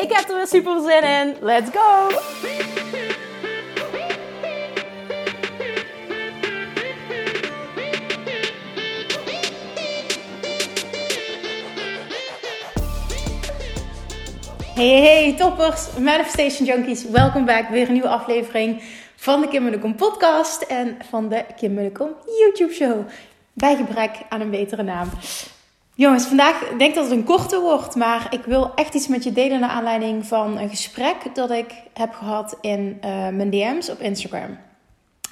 Ik 0.00 0.12
heb 0.12 0.28
er 0.28 0.36
weer 0.36 0.46
super 0.46 0.80
zin 0.80 1.02
in. 1.02 1.36
Let's 1.40 1.70
go! 1.70 2.08
Hey, 14.74 15.00
hey, 15.00 15.34
toppers, 15.36 15.96
Manifestation 15.98 16.66
Junkies. 16.66 17.04
Welkom 17.04 17.44
back. 17.44 17.68
Weer 17.68 17.86
een 17.86 17.92
nieuwe 17.92 18.08
aflevering 18.08 18.82
van 19.16 19.40
de 19.40 19.48
Kim 19.48 19.62
Munnekom 19.62 19.94
podcast 19.94 20.62
en 20.62 20.96
van 21.08 21.28
de 21.28 21.44
Kim 21.56 21.74
Munnekom 21.74 22.08
YouTube 22.38 22.72
show. 22.72 23.06
Bij 23.52 23.76
gebrek 23.76 24.10
aan 24.28 24.40
een 24.40 24.50
betere 24.50 24.82
naam. 24.82 25.08
Jongens, 25.94 26.26
vandaag 26.26 26.68
denk 26.68 26.80
ik 26.80 26.94
dat 26.94 27.04
het 27.04 27.12
een 27.12 27.24
korte 27.24 27.60
wordt, 27.60 27.94
maar 27.94 28.26
ik 28.30 28.44
wil 28.44 28.74
echt 28.74 28.94
iets 28.94 29.08
met 29.08 29.24
je 29.24 29.32
delen 29.32 29.60
naar 29.60 29.70
aanleiding 29.70 30.26
van 30.26 30.58
een 30.58 30.68
gesprek 30.68 31.16
dat 31.34 31.50
ik 31.50 31.74
heb 31.94 32.14
gehad 32.14 32.56
in 32.60 32.98
uh, 33.04 33.28
mijn 33.28 33.50
DM's 33.50 33.88
op 33.88 34.00
Instagram. 34.00 34.58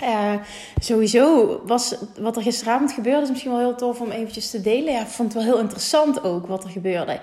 Uh, 0.03 0.33
sowieso 0.79 1.61
was 1.67 1.95
wat 2.19 2.37
er 2.37 2.43
gisteravond 2.43 2.93
gebeurde, 2.93 3.23
is 3.23 3.29
misschien 3.29 3.51
wel 3.51 3.61
heel 3.61 3.75
tof 3.75 4.01
om 4.01 4.11
eventjes 4.11 4.51
te 4.51 4.61
delen. 4.61 4.93
Ja, 4.93 5.01
ik 5.01 5.07
vond 5.07 5.35
het 5.35 5.43
wel 5.43 5.53
heel 5.53 5.63
interessant 5.63 6.25
ook 6.25 6.47
wat 6.47 6.65
er 6.65 6.71
gebeurde. 6.71 7.21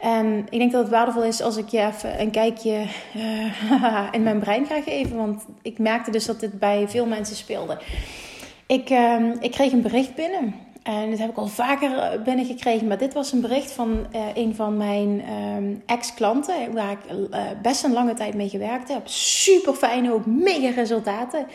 En 0.00 0.46
ik 0.50 0.58
denk 0.58 0.72
dat 0.72 0.82
het 0.82 0.90
waardevol 0.90 1.22
is 1.22 1.42
als 1.42 1.56
ik 1.56 1.68
je 1.68 1.78
even 1.78 2.20
een 2.20 2.30
kijkje 2.30 2.86
uh, 3.16 4.08
in 4.16 4.22
mijn 4.22 4.38
brein 4.38 4.66
ga 4.66 4.80
geven. 4.80 5.16
Want 5.16 5.44
ik 5.62 5.78
merkte 5.78 6.10
dus 6.10 6.26
dat 6.26 6.40
dit 6.40 6.58
bij 6.58 6.88
veel 6.88 7.06
mensen 7.06 7.36
speelde. 7.36 7.78
Ik, 8.66 8.90
uh, 8.90 9.30
ik 9.40 9.50
kreeg 9.50 9.72
een 9.72 9.82
bericht 9.82 10.14
binnen. 10.14 10.54
En 10.84 11.10
dit 11.10 11.18
heb 11.18 11.30
ik 11.30 11.36
al 11.36 11.46
vaker 11.46 12.22
binnengekregen. 12.22 12.86
Maar 12.86 12.98
dit 12.98 13.14
was 13.14 13.32
een 13.32 13.40
bericht 13.40 13.72
van 13.72 14.06
uh, 14.14 14.20
een 14.34 14.54
van 14.54 14.76
mijn 14.76 15.22
um, 15.56 15.82
ex-klanten. 15.86 16.72
Waar 16.72 16.90
ik 16.90 17.30
best 17.62 17.84
een 17.84 17.92
lange 17.92 18.14
tijd 18.14 18.34
mee 18.34 18.48
gewerkt 18.48 18.88
heb. 18.88 19.08
Super 19.08 19.74
fijn 19.74 20.12
ook. 20.12 20.26
Mega 20.26 20.70
resultaten. 20.70 21.46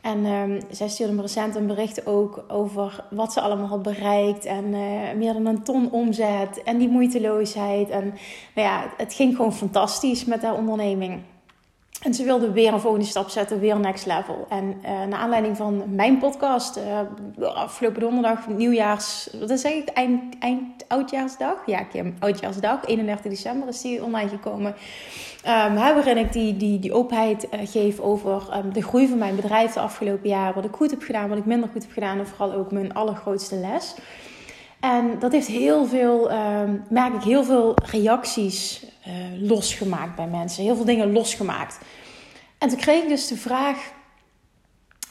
En 0.00 0.24
um, 0.24 0.60
zij 0.70 0.88
stuurde 0.88 1.12
me 1.12 1.22
recent 1.22 1.54
een 1.54 1.66
bericht 1.66 2.06
ook 2.06 2.44
over 2.48 3.04
wat 3.10 3.32
ze 3.32 3.40
allemaal 3.40 3.66
had 3.66 3.82
bereikt. 3.82 4.44
En 4.44 4.70
meer 5.18 5.32
dan 5.32 5.46
een 5.46 5.62
ton 5.62 5.90
omzet. 5.90 6.62
En 6.62 6.78
die 6.78 6.88
moeiteloosheid. 6.88 7.88
En 7.88 8.04
nou 8.54 8.68
ja, 8.68 8.92
het 8.96 9.14
ging 9.14 9.36
gewoon 9.36 9.54
fantastisch 9.54 10.24
met 10.24 10.42
haar 10.42 10.56
onderneming. 10.56 11.20
En 12.00 12.14
ze 12.14 12.24
wilde 12.24 12.52
weer 12.52 12.72
een 12.72 12.80
volgende 12.80 13.06
stap 13.06 13.28
zetten, 13.28 13.58
weer 13.58 13.80
next 13.80 14.06
level. 14.06 14.46
En 14.48 14.64
uh, 14.82 14.88
naar 14.90 15.18
aanleiding 15.18 15.56
van 15.56 15.82
mijn 15.94 16.18
podcast, 16.18 16.78
uh, 17.38 17.54
afgelopen 17.54 18.00
donderdag, 18.00 18.48
nieuwjaars, 18.48 19.28
wat 19.40 19.50
is 19.50 19.64
ik, 19.64 19.88
eind, 19.88 20.38
eind 20.38 20.84
oudjaarsdag? 20.88 21.56
Ja, 21.66 21.82
Kim, 21.82 22.16
oudjaarsdag, 22.18 22.86
31 22.86 23.30
december 23.30 23.68
is 23.68 23.80
die 23.80 24.04
online 24.04 24.28
gekomen. 24.28 24.74
Um, 25.46 25.74
waarin 25.74 26.16
ik 26.16 26.32
die, 26.32 26.56
die, 26.56 26.78
die 26.78 26.92
openheid 26.92 27.46
uh, 27.54 27.60
geef 27.64 27.98
over 27.98 28.42
um, 28.56 28.72
de 28.72 28.82
groei 28.82 29.08
van 29.08 29.18
mijn 29.18 29.36
bedrijf 29.36 29.72
de 29.72 29.80
afgelopen 29.80 30.28
jaren. 30.28 30.54
Wat 30.54 30.64
ik 30.64 30.74
goed 30.74 30.90
heb 30.90 31.02
gedaan, 31.02 31.28
wat 31.28 31.38
ik 31.38 31.46
minder 31.46 31.68
goed 31.72 31.82
heb 31.82 31.92
gedaan. 31.92 32.18
En 32.18 32.26
vooral 32.26 32.52
ook 32.52 32.72
mijn 32.72 32.94
allergrootste 32.94 33.56
les. 33.56 33.94
En 34.80 35.18
dat 35.18 35.32
heeft 35.32 35.46
heel 35.46 35.86
veel, 35.86 36.32
um, 36.32 36.82
merk 36.88 37.14
ik, 37.14 37.22
heel 37.22 37.44
veel 37.44 37.74
reacties 37.90 38.84
uh, 39.06 39.48
losgemaakt 39.48 40.16
bij 40.16 40.26
mensen. 40.26 40.64
Heel 40.64 40.76
veel 40.76 40.84
dingen 40.84 41.12
losgemaakt. 41.12 41.78
En 42.58 42.68
toen 42.68 42.78
kreeg 42.78 43.02
ik 43.02 43.08
dus 43.08 43.26
de 43.26 43.36
vraag 43.36 43.92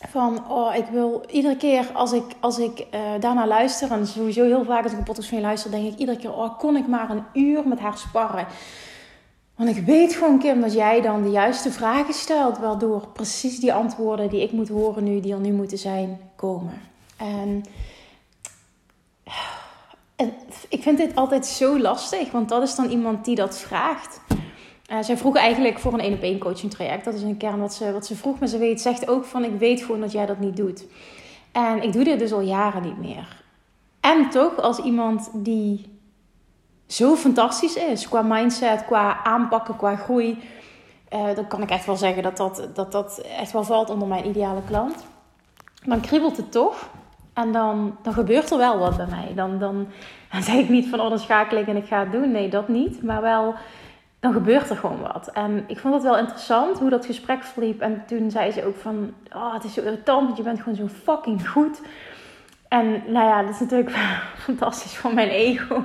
van, 0.10 0.50
oh, 0.52 0.76
ik 0.76 0.86
wil 0.86 1.24
iedere 1.30 1.58
keer 1.58 1.92
als 1.94 2.12
ik, 2.12 2.24
als 2.40 2.60
ik 2.60 2.80
uh, 2.80 3.00
daarna 3.20 3.48
luister... 3.48 3.92
en 3.92 4.08
sowieso 4.08 4.44
heel 4.44 4.66
vaak 4.66 4.84
als 4.84 4.92
ik 4.92 4.98
een 4.98 5.04
podcast 5.04 5.30
van 5.30 5.38
je 5.38 5.44
luister... 5.44 5.72
denk 5.72 5.94
ik 5.94 6.00
iedere 6.00 6.18
keer, 6.18 6.34
oh, 6.34 6.58
kon 6.58 6.76
ik 6.76 6.88
maar 6.88 7.10
een 7.10 7.24
uur 7.34 7.68
met 7.68 7.80
haar 7.80 7.98
sparren... 7.98 8.48
Want 9.60 9.78
ik 9.78 9.86
weet 9.86 10.14
gewoon, 10.14 10.40
Kim, 10.40 10.62
dat 10.62 10.74
jij 10.74 11.02
dan 11.02 11.24
de 11.24 11.30
juiste 11.30 11.72
vragen 11.72 12.14
stelt, 12.14 12.58
waardoor 12.58 13.08
precies 13.08 13.60
die 13.60 13.74
antwoorden 13.74 14.30
die 14.30 14.42
ik 14.42 14.52
moet 14.52 14.70
horen 14.70 15.04
nu, 15.04 15.20
die 15.20 15.34
er 15.34 15.40
nu 15.40 15.52
moeten 15.52 15.78
zijn, 15.78 16.20
komen. 16.36 16.82
En, 17.18 17.64
en 19.24 19.34
ik 20.70 20.84
vind 20.84 20.98
dit 20.98 21.16
altijd 21.16 21.46
zo 21.46 21.80
lastig, 21.80 22.32
want 22.32 22.50
dat 22.50 22.64
is 22.64 22.76
dan 22.76 22.90
iemand 22.90 23.26
die 23.26 23.36
dat 23.36 23.58
vraagt. 23.58 24.22
Uh, 24.92 24.98
zij 25.02 25.18
vroeg 25.18 25.36
eigenlijk 25.36 25.80
voor 25.80 25.94
een 25.94 26.00
één 26.00 26.14
op 26.14 26.22
één 26.22 26.40
coaching 26.40 26.72
traject. 26.72 27.06
Dat 27.06 27.14
is 27.14 27.22
een 27.22 27.38
kern 27.38 27.60
wat 27.60 27.74
ze, 27.74 27.92
wat 27.92 28.06
ze 28.06 28.16
vroeg. 28.16 28.40
Maar 28.40 28.48
ze 28.48 28.58
weet, 28.58 28.82
zegt 28.82 29.08
ook 29.08 29.26
van 29.26 29.44
ik 29.44 29.60
weet 29.60 29.82
gewoon 29.82 30.02
dat 30.02 30.12
jij 30.12 30.26
dat 30.26 30.40
niet 30.40 30.56
doet. 30.56 30.86
En 31.52 31.84
ik 31.84 31.94
doe 31.94 32.04
dit 32.04 32.20
dus 32.20 32.32
al 32.32 32.42
jaren 32.42 32.82
niet 32.82 32.98
meer. 32.98 33.44
En 34.00 34.30
toch 34.30 34.62
als 34.62 34.80
iemand 34.80 35.30
die 35.34 36.00
zo 36.88 37.16
fantastisch 37.16 37.76
is. 37.76 38.10
Qua 38.10 38.22
mindset, 38.22 38.86
qua 38.86 39.24
aanpakken, 39.24 39.76
qua 39.76 39.96
groei. 39.96 40.38
Uh, 41.14 41.36
dan 41.36 41.48
kan 41.48 41.62
ik 41.62 41.70
echt 41.70 41.86
wel 41.86 41.98
zeggen 41.98 42.24
dat 42.24 42.38
dat, 42.38 42.68
dat 42.74 42.92
dat 42.92 43.18
echt 43.38 43.52
wel 43.52 43.64
valt 43.64 43.90
onder 43.90 44.08
mijn 44.08 44.28
ideale 44.28 44.62
klant. 44.68 45.04
Dan 45.84 46.02
kriebelt 46.02 46.38
het 46.38 46.52
toch. 46.52 46.90
En 47.42 47.52
dan, 47.52 47.98
dan 48.02 48.14
gebeurt 48.14 48.52
er 48.52 48.58
wel 48.58 48.78
wat 48.78 48.98
bij 48.98 49.08
mij. 49.10 49.32
Dan, 49.36 49.60
dan, 49.60 49.88
zeg 50.32 50.56
ik 50.56 50.70
niet 50.70 50.90
van, 50.90 51.00
oh, 51.00 51.10
dan 51.10 51.20
schakel 51.20 51.58
ik 51.58 51.68
en 51.68 51.76
ik 51.76 51.88
ga 51.88 52.00
het 52.00 52.12
doen. 52.12 52.32
Nee, 52.32 52.50
dat 52.50 52.68
niet. 52.68 53.04
Maar 53.04 53.22
wel, 53.22 53.56
dan 54.20 54.34
gebeurt 54.34 54.70
er 54.70 54.76
gewoon 54.76 55.02
wat. 55.02 55.30
En 55.34 55.64
ik 55.68 55.80
vond 55.80 55.94
het 55.94 56.04
wel 56.04 56.18
interessant 56.18 56.80
hoe 56.80 56.90
dat 56.90 57.06
gesprek 57.06 57.44
verliep. 57.44 57.82
En 57.82 58.04
toen 58.08 58.32
zei 58.32 58.52
ze 58.52 58.66
ook 58.66 58.76
van, 58.76 59.14
oh, 59.36 59.54
het 59.54 59.64
is 59.64 59.74
zo 59.74 59.82
irritant, 59.82 60.26
want 60.26 60.38
je 60.38 60.44
bent 60.44 60.60
gewoon 60.62 60.78
zo 60.78 60.88
fucking 60.88 61.50
goed. 61.50 61.82
En 62.68 63.04
nou 63.08 63.28
ja, 63.28 63.42
dat 63.42 63.54
is 63.54 63.60
natuurlijk 63.60 63.98
fantastisch 64.48 64.96
voor 64.96 65.14
mijn 65.14 65.30
ego. 65.30 65.84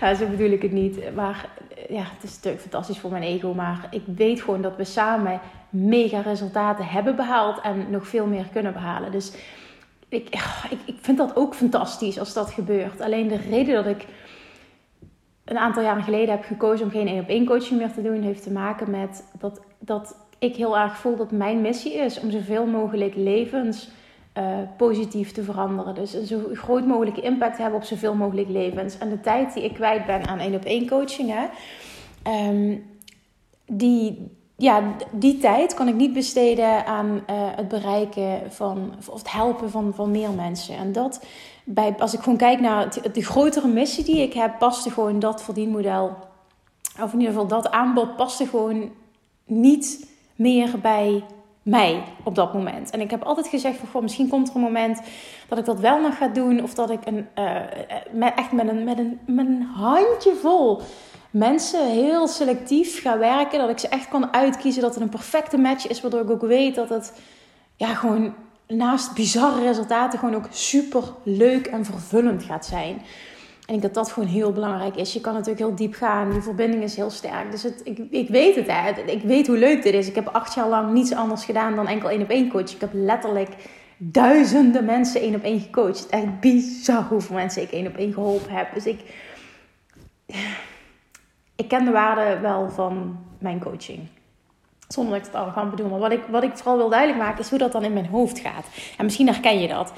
Nou, 0.00 0.14
zo 0.14 0.26
bedoel 0.26 0.50
ik 0.50 0.62
het 0.62 0.72
niet. 0.72 1.14
Maar 1.14 1.48
ja, 1.88 2.02
het 2.02 2.22
is 2.22 2.34
natuurlijk 2.34 2.62
fantastisch 2.62 2.98
voor 2.98 3.10
mijn 3.10 3.22
ego. 3.22 3.54
Maar 3.54 3.86
ik 3.90 4.02
weet 4.16 4.40
gewoon 4.40 4.62
dat 4.62 4.76
we 4.76 4.84
samen 4.84 5.40
mega 5.70 6.20
resultaten 6.20 6.86
hebben 6.86 7.16
behaald. 7.16 7.60
En 7.60 7.90
nog 7.90 8.06
veel 8.06 8.26
meer 8.26 8.46
kunnen 8.52 8.72
behalen. 8.72 9.12
Dus 9.12 9.32
ik, 10.08 10.28
ik, 10.70 10.78
ik 10.84 10.96
vind 11.00 11.18
dat 11.18 11.36
ook 11.36 11.54
fantastisch 11.54 12.18
als 12.18 12.32
dat 12.32 12.50
gebeurt. 12.50 13.00
Alleen 13.00 13.28
de 13.28 13.36
reden 13.36 13.74
dat 13.74 13.86
ik 13.86 14.06
een 15.44 15.58
aantal 15.58 15.82
jaren 15.82 16.02
geleden 16.02 16.30
heb 16.30 16.44
gekozen 16.44 16.84
om 16.86 16.92
geen 16.92 17.08
één 17.08 17.22
op 17.22 17.28
één 17.28 17.46
coaching 17.46 17.78
meer 17.78 17.92
te 17.92 18.02
doen, 18.02 18.22
heeft 18.22 18.42
te 18.42 18.52
maken 18.52 18.90
met 18.90 19.24
dat, 19.38 19.60
dat 19.78 20.16
ik 20.38 20.56
heel 20.56 20.78
erg 20.78 20.96
voel 20.96 21.16
dat 21.16 21.30
mijn 21.30 21.60
missie 21.60 21.94
is 21.94 22.20
om 22.20 22.30
zoveel 22.30 22.66
mogelijk 22.66 23.14
levens 23.14 23.88
uh, 24.38 24.58
positief 24.76 25.32
te 25.32 25.42
veranderen. 25.42 25.94
Dus 25.94 26.14
een 26.14 26.26
zo 26.26 26.40
groot 26.52 26.86
mogelijke 26.86 27.20
impact 27.20 27.58
hebben 27.58 27.78
op 27.78 27.84
zoveel 27.84 28.14
mogelijk 28.14 28.48
levens. 28.48 28.98
En 28.98 29.08
de 29.08 29.20
tijd 29.20 29.54
die 29.54 29.64
ik 29.64 29.74
kwijt 29.74 30.06
ben 30.06 30.26
aan 30.26 30.38
één 30.38 30.54
op 30.54 30.64
één 30.64 30.88
coachingen, 30.88 31.50
um, 32.26 32.84
die, 33.66 34.30
ja, 34.56 34.82
die 35.10 35.38
tijd 35.38 35.74
kan 35.74 35.88
ik 35.88 35.94
niet 35.94 36.12
besteden 36.12 36.86
aan 36.86 37.06
uh, 37.06 37.20
het 37.30 37.68
bereiken 37.68 38.52
van, 38.52 38.94
of 39.10 39.18
het 39.18 39.32
helpen 39.32 39.70
van, 39.70 39.92
van 39.94 40.10
meer 40.10 40.30
mensen. 40.30 40.76
En 40.76 40.92
dat, 40.92 41.24
bij, 41.64 41.94
als 41.98 42.14
ik 42.14 42.20
gewoon 42.20 42.38
kijk 42.38 42.60
naar 42.60 42.94
de 43.12 43.24
grotere 43.24 43.68
missie 43.68 44.04
die 44.04 44.22
ik 44.22 44.32
heb, 44.32 44.58
paste 44.58 44.90
gewoon 44.90 45.18
dat 45.18 45.42
verdienmodel. 45.42 46.16
Of 47.02 47.12
in 47.12 47.18
ieder 47.18 47.34
geval 47.34 47.46
dat 47.48 47.70
aanbod 47.70 48.16
paste 48.16 48.46
gewoon 48.46 48.90
niet 49.44 50.08
meer 50.36 50.80
bij 50.80 51.24
mij 51.62 52.02
op 52.24 52.34
dat 52.34 52.54
moment. 52.54 52.90
En 52.90 53.00
ik 53.00 53.10
heb 53.10 53.22
altijd 53.22 53.46
gezegd 53.46 53.78
van, 53.90 54.02
misschien 54.02 54.28
komt 54.28 54.48
er 54.48 54.54
een 54.54 54.60
moment 54.60 55.00
dat 55.48 55.58
ik 55.58 55.64
dat 55.64 55.80
wel 55.80 56.00
nog 56.00 56.16
ga 56.16 56.28
doen. 56.28 56.62
Of 56.62 56.74
dat 56.74 56.90
ik 56.90 57.00
een, 57.04 57.26
uh, 57.38 57.60
met, 58.10 58.32
echt 58.36 58.52
met 58.52 58.68
een, 58.68 58.84
met, 58.84 58.98
een, 58.98 59.18
met 59.26 59.46
een 59.46 59.62
handje 59.62 60.34
vol 60.34 60.80
mensen 61.38 61.90
heel 61.90 62.28
selectief 62.28 63.00
ga 63.02 63.18
werken. 63.18 63.58
Dat 63.58 63.70
ik 63.70 63.78
ze 63.78 63.88
echt 63.88 64.08
kan 64.08 64.32
uitkiezen. 64.32 64.82
Dat 64.82 64.94
het 64.94 65.02
een 65.02 65.08
perfecte 65.08 65.56
match 65.56 65.88
is. 65.88 66.00
Waardoor 66.00 66.20
ik 66.20 66.30
ook 66.30 66.46
weet 66.46 66.74
dat 66.74 66.88
het 66.88 67.12
ja, 67.76 67.94
gewoon 67.94 68.34
naast 68.66 69.14
bizarre 69.14 69.62
resultaten 69.62 70.18
gewoon 70.18 70.34
ook 70.34 70.46
super 70.50 71.02
leuk 71.22 71.66
en 71.66 71.84
vervullend 71.84 72.42
gaat 72.42 72.66
zijn. 72.66 73.02
En 73.66 73.74
ik 73.74 73.80
denk 73.80 73.94
dat 73.94 74.04
dat 74.04 74.12
gewoon 74.12 74.28
heel 74.28 74.52
belangrijk 74.52 74.96
is. 74.96 75.12
Je 75.12 75.20
kan 75.20 75.32
natuurlijk 75.32 75.58
heel 75.58 75.74
diep 75.74 75.94
gaan. 75.94 76.30
Die 76.30 76.40
verbinding 76.40 76.82
is 76.82 76.96
heel 76.96 77.10
sterk. 77.10 77.50
Dus 77.50 77.62
het, 77.62 77.80
ik, 77.84 77.98
ik 78.10 78.28
weet 78.28 78.56
het, 78.56 78.66
hè. 78.66 79.02
Ik 79.02 79.22
weet 79.22 79.46
hoe 79.46 79.58
leuk 79.58 79.82
dit 79.82 79.94
is. 79.94 80.08
Ik 80.08 80.14
heb 80.14 80.28
acht 80.28 80.54
jaar 80.54 80.68
lang 80.68 80.92
niets 80.92 81.12
anders 81.12 81.44
gedaan 81.44 81.76
dan 81.76 81.86
enkel 81.86 82.10
één 82.10 82.22
op 82.22 82.30
één 82.30 82.48
coach. 82.48 82.72
Ik 82.72 82.80
heb 82.80 82.90
letterlijk 82.92 83.50
duizenden 83.96 84.84
mensen 84.84 85.20
één 85.20 85.34
op 85.34 85.42
één 85.42 85.60
gecoacht. 85.60 86.08
Echt 86.08 86.40
bizar 86.40 87.02
hoeveel 87.02 87.36
mensen 87.36 87.62
ik 87.62 87.70
één 87.70 87.86
op 87.86 87.96
één 87.96 88.12
geholpen 88.12 88.50
heb. 88.50 88.74
Dus 88.74 88.84
ik... 88.84 89.00
ik 91.56 91.68
ken 91.68 91.84
de 91.84 91.90
waarde 91.90 92.38
wel 92.40 92.70
van 92.70 93.18
mijn 93.38 93.60
coaching. 93.60 94.08
Zonder 94.88 95.12
dat 95.12 95.26
ik 95.26 95.32
het 95.32 95.42
arrogant 95.42 95.70
bedoel. 95.70 95.88
Maar 95.88 95.98
wat 95.98 96.12
ik, 96.12 96.24
wat 96.30 96.42
ik 96.42 96.56
vooral 96.56 96.76
wil 96.76 96.88
duidelijk 96.88 97.18
maken 97.18 97.40
is 97.40 97.50
hoe 97.50 97.58
dat 97.58 97.72
dan 97.72 97.84
in 97.84 97.92
mijn 97.92 98.06
hoofd 98.06 98.38
gaat. 98.38 98.66
En 98.98 99.04
misschien 99.04 99.26
herken 99.26 99.60
je 99.60 99.68
dat. 99.68 99.92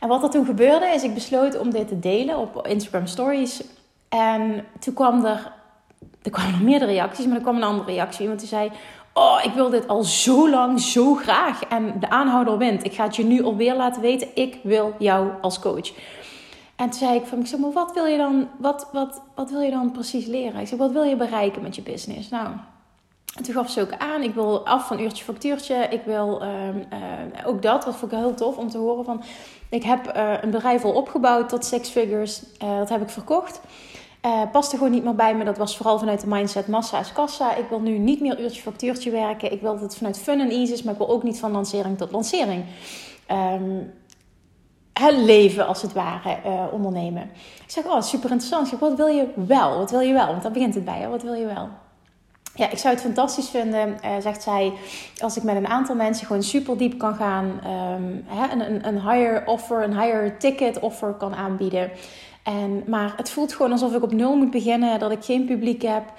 En 0.00 0.08
wat 0.08 0.22
er 0.22 0.30
toen 0.30 0.46
gebeurde 0.46 0.86
is, 0.86 1.02
ik 1.02 1.14
besloot 1.14 1.58
om 1.58 1.70
dit 1.70 1.88
te 1.88 1.98
delen 1.98 2.38
op 2.38 2.66
Instagram 2.66 3.06
Stories. 3.06 3.64
En 4.08 4.64
toen 4.78 4.94
kwam 4.94 5.24
er, 5.24 5.52
er 6.22 6.30
kwamen 6.30 6.64
meerdere 6.64 6.92
reacties, 6.92 7.26
maar 7.26 7.36
er 7.36 7.42
kwam 7.42 7.56
een 7.56 7.62
andere 7.62 7.90
reactie. 7.90 8.20
Iemand 8.20 8.40
die 8.40 8.48
zei, 8.48 8.70
oh, 9.12 9.40
ik 9.42 9.52
wil 9.52 9.70
dit 9.70 9.88
al 9.88 10.02
zo 10.02 10.50
lang, 10.50 10.80
zo 10.80 11.14
graag. 11.14 11.62
En 11.62 11.94
de 12.00 12.10
aanhouder 12.10 12.58
wint. 12.58 12.84
Ik 12.84 12.94
ga 12.94 13.04
het 13.04 13.16
je 13.16 13.24
nu 13.24 13.42
alweer 13.42 13.74
laten 13.74 14.02
weten. 14.02 14.28
Ik 14.34 14.58
wil 14.62 14.94
jou 14.98 15.30
als 15.40 15.58
coach. 15.58 15.92
En 16.78 16.90
toen 16.90 16.98
zei 16.98 17.14
ik 17.14 17.26
van, 17.26 17.38
ik 17.38 17.46
zeg 17.46 17.60
maar, 17.60 17.72
wat 17.72 17.92
wil 17.92 18.04
je 18.04 18.16
dan, 18.16 18.48
wat, 18.58 18.88
wat, 18.92 19.22
wat 19.34 19.50
wil 19.50 19.60
je 19.60 19.70
dan 19.70 19.92
precies 19.92 20.26
leren? 20.26 20.60
Ik 20.60 20.68
zeg, 20.68 20.78
wat 20.78 20.92
wil 20.92 21.02
je 21.02 21.16
bereiken 21.16 21.62
met 21.62 21.76
je 21.76 21.82
business? 21.82 22.28
Nou, 22.28 22.48
en 23.36 23.42
toen 23.42 23.54
gaf 23.54 23.70
ze 23.70 23.80
ook 23.80 23.96
aan, 23.98 24.22
ik 24.22 24.34
wil 24.34 24.66
af 24.66 24.86
van 24.86 25.00
uurtje 25.00 25.24
factuurtje. 25.24 25.74
Ik 25.90 26.02
wil 26.04 26.42
ehm, 26.42 26.78
eh, 26.90 27.46
ook 27.46 27.62
dat, 27.62 27.84
wat 27.84 27.96
vond 27.96 28.12
ik 28.12 28.18
heel 28.18 28.34
tof 28.34 28.56
om 28.56 28.70
te 28.70 28.78
horen 28.78 29.04
van... 29.04 29.22
Ik 29.70 29.82
heb 29.82 30.16
uh, 30.16 30.32
een 30.40 30.50
bedrijf 30.50 30.84
al 30.84 30.92
opgebouwd 30.92 31.48
tot 31.48 31.64
six 31.64 31.88
figures. 31.88 32.42
Uh, 32.62 32.78
dat 32.78 32.88
heb 32.88 33.02
ik 33.02 33.08
verkocht. 33.08 33.60
paste 34.52 34.76
gewoon 34.76 34.92
niet 34.92 35.04
meer 35.04 35.14
bij 35.14 35.34
me. 35.34 35.44
Dat 35.44 35.58
was 35.58 35.76
vooral 35.76 35.98
vanuit 35.98 36.20
de 36.20 36.26
mindset 36.26 36.68
massa 36.68 37.00
is 37.00 37.12
kassa. 37.12 37.54
Ik 37.54 37.68
wil 37.68 37.80
nu 37.80 37.98
niet 37.98 38.20
meer 38.20 38.40
uurtje 38.40 38.62
factuurtje 38.62 39.10
werken. 39.10 39.52
Ik 39.52 39.60
wil 39.60 39.72
dat 39.72 39.82
het 39.82 39.96
vanuit 39.96 40.18
fun 40.18 40.40
en 40.40 40.50
easy 40.50 40.72
is. 40.72 40.82
Maar 40.82 40.92
ik 40.92 40.98
wil 40.98 41.08
ook 41.08 41.22
niet 41.22 41.38
van 41.38 41.52
lancering 41.52 41.98
tot 41.98 42.12
lancering. 42.12 42.64
Um, 43.30 43.92
leven 45.24 45.66
als 45.66 45.82
het 45.82 45.92
ware 45.92 46.38
ondernemen. 46.72 47.22
Ik 47.64 47.70
zeg, 47.70 47.84
oh 47.84 48.00
super 48.00 48.30
interessant. 48.30 48.72
Ik 48.72 48.78
wat 48.78 48.96
wil 48.96 49.06
je 49.06 49.26
wel? 49.34 49.78
Wat 49.78 49.90
wil 49.90 50.00
je 50.00 50.12
wel? 50.12 50.26
Want 50.26 50.42
daar 50.42 50.52
begint 50.52 50.74
het 50.74 50.84
bij. 50.84 50.98
Hè? 50.98 51.08
Wat 51.08 51.22
wil 51.22 51.34
je 51.34 51.46
wel? 51.46 51.68
Ja, 52.54 52.70
ik 52.70 52.78
zou 52.78 52.94
het 52.94 53.02
fantastisch 53.02 53.48
vinden, 53.48 53.88
uh, 54.04 54.10
zegt 54.20 54.42
zij, 54.42 54.72
als 55.18 55.36
ik 55.36 55.42
met 55.42 55.56
een 55.56 55.68
aantal 55.68 55.94
mensen 55.94 56.26
gewoon 56.26 56.42
super 56.42 56.76
diep 56.76 56.98
kan 56.98 57.14
gaan. 57.14 57.44
Um, 57.44 58.24
hè, 58.26 58.52
een, 58.52 58.86
een 58.86 59.00
higher 59.00 59.46
offer, 59.46 59.82
een 59.82 60.00
higher 60.00 60.38
ticket 60.38 60.78
offer 60.78 61.12
kan 61.12 61.34
aanbieden. 61.34 61.90
En, 62.42 62.82
maar 62.86 63.12
het 63.16 63.30
voelt 63.30 63.52
gewoon 63.52 63.72
alsof 63.72 63.94
ik 63.94 64.02
op 64.02 64.12
nul 64.12 64.36
moet 64.36 64.50
beginnen, 64.50 64.98
dat 64.98 65.10
ik 65.10 65.24
geen 65.24 65.44
publiek 65.44 65.82
heb. 65.82 66.12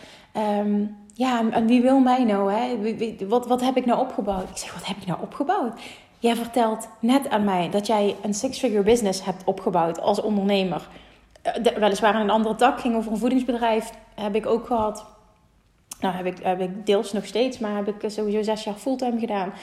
Um, 0.60 0.98
ja, 1.14 1.50
en 1.52 1.66
wie 1.66 1.82
wil 1.82 2.00
mij 2.00 2.24
nou? 2.24 2.54
Hè? 2.54 2.78
Wat, 3.28 3.48
wat 3.48 3.62
heb 3.62 3.78
ik 3.78 3.86
nou 3.86 4.00
opgebouwd? 4.00 4.50
Ik 4.50 4.58
zeg, 4.58 4.74
wat 4.74 4.88
heb 4.88 4.96
je 5.00 5.08
nou 5.08 5.22
opgebouwd? 5.22 5.80
Jij 6.20 6.36
vertelt 6.36 6.88
net 7.00 7.30
aan 7.30 7.44
mij 7.44 7.70
dat 7.70 7.88
jij 7.88 8.16
een 8.22 8.34
six-figure 8.34 8.84
business 8.84 9.26
hebt 9.26 9.44
opgebouwd 9.46 10.00
als 10.00 10.22
ondernemer. 10.22 10.88
Uh, 11.46 11.78
weliswaar 11.78 12.16
in 12.16 12.22
een 12.22 12.30
andere 12.30 12.56
tak, 12.56 12.80
ging 12.80 12.96
over 12.96 13.12
een 13.12 13.18
voedingsbedrijf, 13.18 13.92
heb 14.16 14.36
ik 14.36 14.46
ook 14.46 14.68
gehad. 14.68 15.06
Nou, 16.00 16.16
heb 16.16 16.26
ik, 16.26 16.38
heb 16.42 16.62
ik 16.62 16.86
deels 16.86 17.14
nog 17.14 17.26
steeds, 17.26 17.60
maar 17.60 17.76
heb 17.76 17.88
ik 17.88 18.12
sowieso 18.12 18.42
zes 18.42 18.64
jaar 18.64 18.76
fulltime 18.76 19.20
gedaan. 19.20 19.54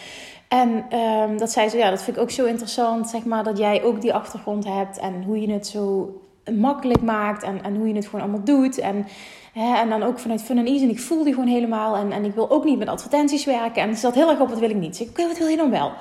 En 0.49 0.99
um, 0.99 1.39
dat 1.39 1.51
zei 1.51 1.69
ze, 1.69 1.77
ja, 1.77 1.91
dat 1.91 2.03
vind 2.03 2.17
ik 2.17 2.23
ook 2.23 2.31
zo 2.31 2.45
interessant, 2.45 3.09
zeg 3.09 3.25
maar, 3.25 3.45
dat 3.45 3.59
jij 3.59 3.83
ook 3.83 4.01
die 4.01 4.15
achtergrond 4.15 4.65
hebt 4.65 4.99
en 4.99 5.23
hoe 5.23 5.41
je 5.41 5.53
het 5.53 5.67
zo 5.67 6.17
makkelijk 6.55 7.03
maakt 7.03 7.43
en, 7.43 7.63
en 7.63 7.77
hoe 7.77 7.89
je 7.89 7.95
het 7.95 8.05
gewoon 8.05 8.21
allemaal 8.21 8.45
doet. 8.45 8.79
En, 8.79 9.07
hè, 9.53 9.77
en 9.77 9.89
dan 9.89 10.03
ook 10.03 10.19
vanuit 10.19 10.43
fun 10.43 10.59
en 10.59 10.67
easy. 10.67 10.83
En 10.83 10.91
ik 10.91 11.01
voel 11.01 11.25
die 11.25 11.33
gewoon 11.35 11.49
helemaal. 11.49 11.97
En, 11.97 12.13
en 12.13 12.25
ik 12.25 12.35
wil 12.35 12.51
ook 12.51 12.65
niet 12.65 12.79
met 12.79 12.89
advertenties 12.89 13.45
werken. 13.45 13.83
En 13.83 13.95
ze 13.95 14.01
zat 14.01 14.15
heel 14.15 14.31
erg 14.31 14.41
op, 14.41 14.49
wat 14.49 14.59
wil 14.59 14.71
ik 14.71 14.77
niet? 14.77 14.97
Zeg 14.97 15.09
oké, 15.09 15.27
wat 15.27 15.39
wil 15.39 15.49
je 15.49 15.57
dan 15.57 15.71
wel? 15.71 15.93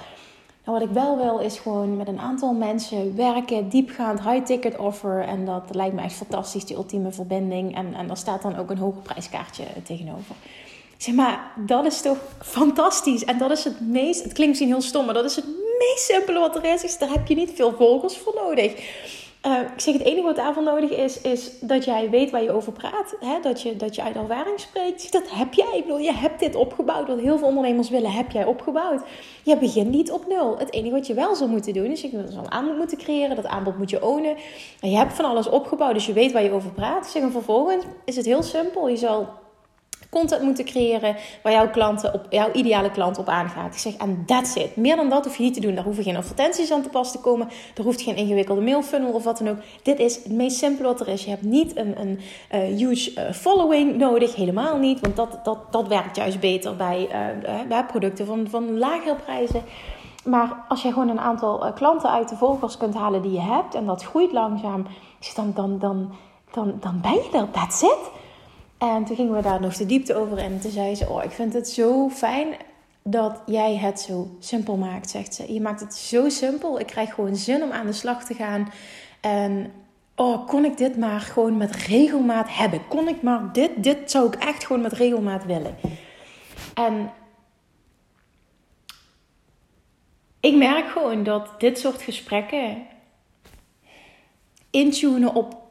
Nou, 0.65 0.79
wat 0.79 0.87
ik 0.87 0.93
wel 0.93 1.17
wil 1.17 1.39
is 1.39 1.59
gewoon 1.59 1.97
met 1.97 2.07
een 2.07 2.19
aantal 2.19 2.53
mensen 2.53 3.15
werken, 3.15 3.69
diepgaand, 3.69 4.21
high-ticket 4.21 4.77
offer. 4.77 5.21
En 5.21 5.45
dat 5.45 5.63
lijkt 5.71 5.95
me 5.95 6.01
echt 6.01 6.13
fantastisch, 6.13 6.65
die 6.65 6.75
ultieme 6.75 7.11
verbinding. 7.11 7.75
En, 7.75 7.93
en 7.93 8.07
daar 8.07 8.17
staat 8.17 8.41
dan 8.41 8.57
ook 8.57 8.69
een 8.69 8.77
hoger 8.77 9.01
prijskaartje 9.01 9.63
tegenover. 9.83 10.35
Zeg 10.97 11.15
maar, 11.15 11.51
dat 11.55 11.85
is 11.85 12.01
toch 12.01 12.17
fantastisch. 12.41 13.25
En 13.25 13.37
dat 13.37 13.51
is 13.51 13.63
het 13.63 13.79
meest, 13.81 14.23
het 14.23 14.33
klinkt 14.33 14.51
misschien 14.51 14.69
heel 14.69 14.81
stom, 14.81 15.05
maar 15.05 15.13
dat 15.13 15.25
is 15.25 15.35
het 15.35 15.45
meest 15.79 16.05
simpele 16.05 16.39
wat 16.39 16.55
er 16.55 16.83
is. 16.83 16.97
Daar 16.97 17.09
heb 17.09 17.27
je 17.27 17.35
niet 17.35 17.51
veel 17.55 17.73
volgers 17.77 18.17
voor 18.17 18.33
nodig. 18.35 18.73
Uh, 19.45 19.59
ik 19.59 19.79
zeg, 19.79 19.93
het 19.93 20.03
enige 20.03 20.25
wat 20.25 20.35
daarvoor 20.35 20.63
nodig 20.63 20.89
is, 20.89 21.21
is 21.21 21.51
dat 21.59 21.85
jij 21.85 22.09
weet 22.09 22.31
waar 22.31 22.43
je 22.43 22.51
over 22.51 22.71
praat. 22.71 23.15
Hè? 23.19 23.39
Dat, 23.41 23.61
je, 23.61 23.75
dat 23.75 23.95
je 23.95 24.03
uit 24.03 24.15
ervaring 24.15 24.59
spreekt. 24.59 25.11
Dat 25.11 25.29
heb 25.29 25.53
jij. 25.53 25.71
Ik 25.73 25.81
bedoel, 25.81 25.97
je 25.97 26.13
hebt 26.13 26.39
dit 26.39 26.55
opgebouwd. 26.55 27.07
Wat 27.07 27.19
heel 27.19 27.37
veel 27.37 27.47
ondernemers 27.47 27.89
willen, 27.89 28.11
heb 28.11 28.31
jij 28.31 28.45
opgebouwd. 28.45 29.01
Je 29.43 29.57
begint 29.57 29.89
niet 29.89 30.11
op 30.11 30.27
nul. 30.27 30.57
Het 30.57 30.73
enige 30.73 30.95
wat 30.95 31.07
je 31.07 31.13
wel 31.13 31.35
zou 31.35 31.49
moeten 31.49 31.73
doen, 31.73 31.85
is 31.85 32.01
je 32.01 32.17
een 32.17 32.51
aanbod 32.51 32.77
moeten 32.77 32.97
creëren. 32.97 33.35
Dat 33.35 33.45
aanbod 33.45 33.77
moet 33.77 33.89
je 33.89 34.03
ownen. 34.03 34.35
En 34.79 34.89
je 34.89 34.97
hebt 34.97 35.13
van 35.13 35.25
alles 35.25 35.49
opgebouwd, 35.49 35.93
dus 35.93 36.05
je 36.05 36.13
weet 36.13 36.31
waar 36.31 36.43
je 36.43 36.51
over 36.51 36.71
praat. 36.71 37.07
Zeg, 37.07 37.21
en 37.21 37.31
vervolgens 37.31 37.83
is 38.05 38.15
het 38.15 38.25
heel 38.25 38.43
simpel. 38.43 38.89
Je 38.89 38.97
zal 38.97 39.27
content 40.19 40.41
moeten 40.41 40.65
creëren 40.65 41.15
waar 41.43 41.51
jouw 41.51 41.69
klanten 41.69 42.13
op, 42.13 42.25
jouw 42.29 42.51
ideale 42.51 42.91
klant 42.91 43.17
op 43.17 43.27
aangaat. 43.27 43.73
Ik 43.73 43.79
zeg, 43.79 43.95
en 43.95 44.23
that's 44.25 44.55
it. 44.55 44.75
Meer 44.75 44.95
dan 44.95 45.09
dat 45.09 45.25
hoef 45.25 45.37
je 45.37 45.43
niet 45.43 45.53
te 45.53 45.59
doen. 45.59 45.75
Daar 45.75 45.83
hoeven 45.83 46.03
geen 46.03 46.15
advertenties 46.15 46.71
aan 46.71 46.81
te 46.81 46.89
pas 46.89 47.11
te 47.11 47.19
komen. 47.19 47.47
Er 47.75 47.83
hoeft 47.83 48.01
geen 48.01 48.15
ingewikkelde 48.15 48.61
mailfunnel 48.61 49.11
of 49.11 49.23
wat 49.23 49.37
dan 49.37 49.49
ook. 49.49 49.57
Dit 49.83 49.99
is 49.99 50.15
het 50.15 50.31
meest 50.31 50.57
simpele 50.57 50.87
wat 50.87 50.99
er 50.99 51.07
is. 51.07 51.23
Je 51.23 51.29
hebt 51.29 51.41
niet 51.41 51.77
een, 51.77 51.99
een 51.99 52.19
uh, 52.53 52.77
huge 52.77 53.11
uh, 53.11 53.31
following 53.31 53.97
nodig. 53.97 54.35
Helemaal 54.35 54.77
niet. 54.77 54.99
Want 54.99 55.15
dat, 55.15 55.39
dat, 55.43 55.57
dat 55.71 55.87
werkt 55.87 56.15
juist 56.15 56.39
beter 56.39 56.75
bij, 56.75 57.07
uh, 57.11 57.67
bij 57.67 57.85
producten 57.85 58.25
van, 58.25 58.47
van 58.49 58.77
lagere 58.77 59.15
prijzen. 59.15 59.63
Maar 60.23 60.65
als 60.67 60.81
je 60.81 60.91
gewoon 60.91 61.09
een 61.09 61.19
aantal 61.19 61.73
klanten 61.73 62.09
uit 62.09 62.29
de 62.29 62.35
volgers 62.35 62.77
kunt 62.77 62.95
halen 62.95 63.21
die 63.21 63.31
je 63.31 63.41
hebt. 63.41 63.75
En 63.75 63.85
dat 63.85 64.03
groeit 64.03 64.31
langzaam. 64.31 64.85
Dan, 65.35 65.51
dan, 65.55 65.79
dan, 65.79 66.11
dan, 66.51 66.73
dan 66.79 67.01
ben 67.01 67.13
je 67.13 67.29
er. 67.33 67.51
That's 67.51 67.81
it. 67.81 68.23
En 68.77 69.05
toen 69.05 69.15
gingen 69.15 69.33
we 69.35 69.41
daar 69.41 69.61
nog 69.61 69.75
de 69.75 69.85
diepte 69.85 70.15
over. 70.15 70.37
En 70.37 70.59
toen 70.59 70.71
zei 70.71 70.95
ze: 70.95 71.09
Oh, 71.09 71.23
ik 71.23 71.31
vind 71.31 71.53
het 71.53 71.69
zo 71.69 72.09
fijn 72.09 72.47
dat 73.03 73.41
jij 73.45 73.75
het 73.75 73.99
zo 73.99 74.35
simpel 74.39 74.77
maakt, 74.77 75.09
zegt 75.09 75.33
ze. 75.33 75.53
Je 75.53 75.61
maakt 75.61 75.79
het 75.79 75.95
zo 75.95 76.29
simpel. 76.29 76.79
Ik 76.79 76.85
krijg 76.85 77.13
gewoon 77.13 77.35
zin 77.35 77.63
om 77.63 77.71
aan 77.71 77.85
de 77.85 77.93
slag 77.93 78.25
te 78.25 78.33
gaan. 78.33 78.71
En 79.21 79.71
oh, 80.15 80.47
kon 80.47 80.65
ik 80.65 80.77
dit 80.77 80.97
maar 80.97 81.19
gewoon 81.19 81.57
met 81.57 81.75
regelmaat 81.75 82.47
hebben? 82.49 82.87
Kon 82.87 83.07
ik 83.07 83.21
maar 83.21 83.53
dit, 83.53 83.71
dit 83.83 84.11
zou 84.11 84.27
ik 84.27 84.35
echt 84.35 84.65
gewoon 84.65 84.81
met 84.81 84.93
regelmaat 84.93 85.45
willen. 85.45 85.75
En 86.73 87.11
ik 90.39 90.55
merk 90.55 90.87
gewoon 90.87 91.23
dat 91.23 91.59
dit 91.59 91.79
soort 91.79 92.01
gesprekken 92.01 92.87
intunen 94.69 95.33
op 95.33 95.64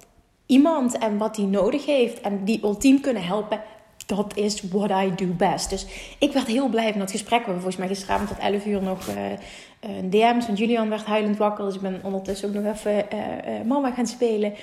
iemand 0.46 0.98
en 0.98 1.18
wat 1.18 1.34
die 1.34 1.46
nodig 1.46 1.86
heeft 1.86 2.20
en 2.20 2.44
die 2.44 2.60
ultiem 2.62 3.00
kunnen 3.00 3.24
helpen. 3.24 3.60
Dat 4.06 4.36
is 4.36 4.62
what 4.62 4.90
I 4.90 5.14
do 5.14 5.26
best. 5.26 5.70
Dus 5.70 5.86
ik 6.18 6.32
werd 6.32 6.46
heel 6.46 6.68
blij 6.68 6.90
van 6.90 7.00
dat 7.00 7.10
gesprek. 7.10 7.38
We 7.38 7.44
hebben 7.44 7.62
volgens 7.62 7.76
mij 7.76 7.88
gisteravond 7.88 8.28
tot 8.28 8.38
11 8.38 8.66
uur 8.66 8.82
nog 8.82 9.08
uh, 9.08 9.14
een 9.80 10.10
DM's. 10.10 10.46
Want 10.46 10.58
Julian 10.58 10.88
werd 10.88 11.04
huilend 11.04 11.36
wakker. 11.36 11.64
Dus 11.64 11.74
ik 11.74 11.80
ben 11.80 12.00
ondertussen 12.02 12.48
ook 12.48 12.54
nog 12.54 12.74
even 12.74 12.92
uh, 12.94 13.66
mama 13.66 13.90
gaan 13.90 14.06
spelen. 14.06 14.54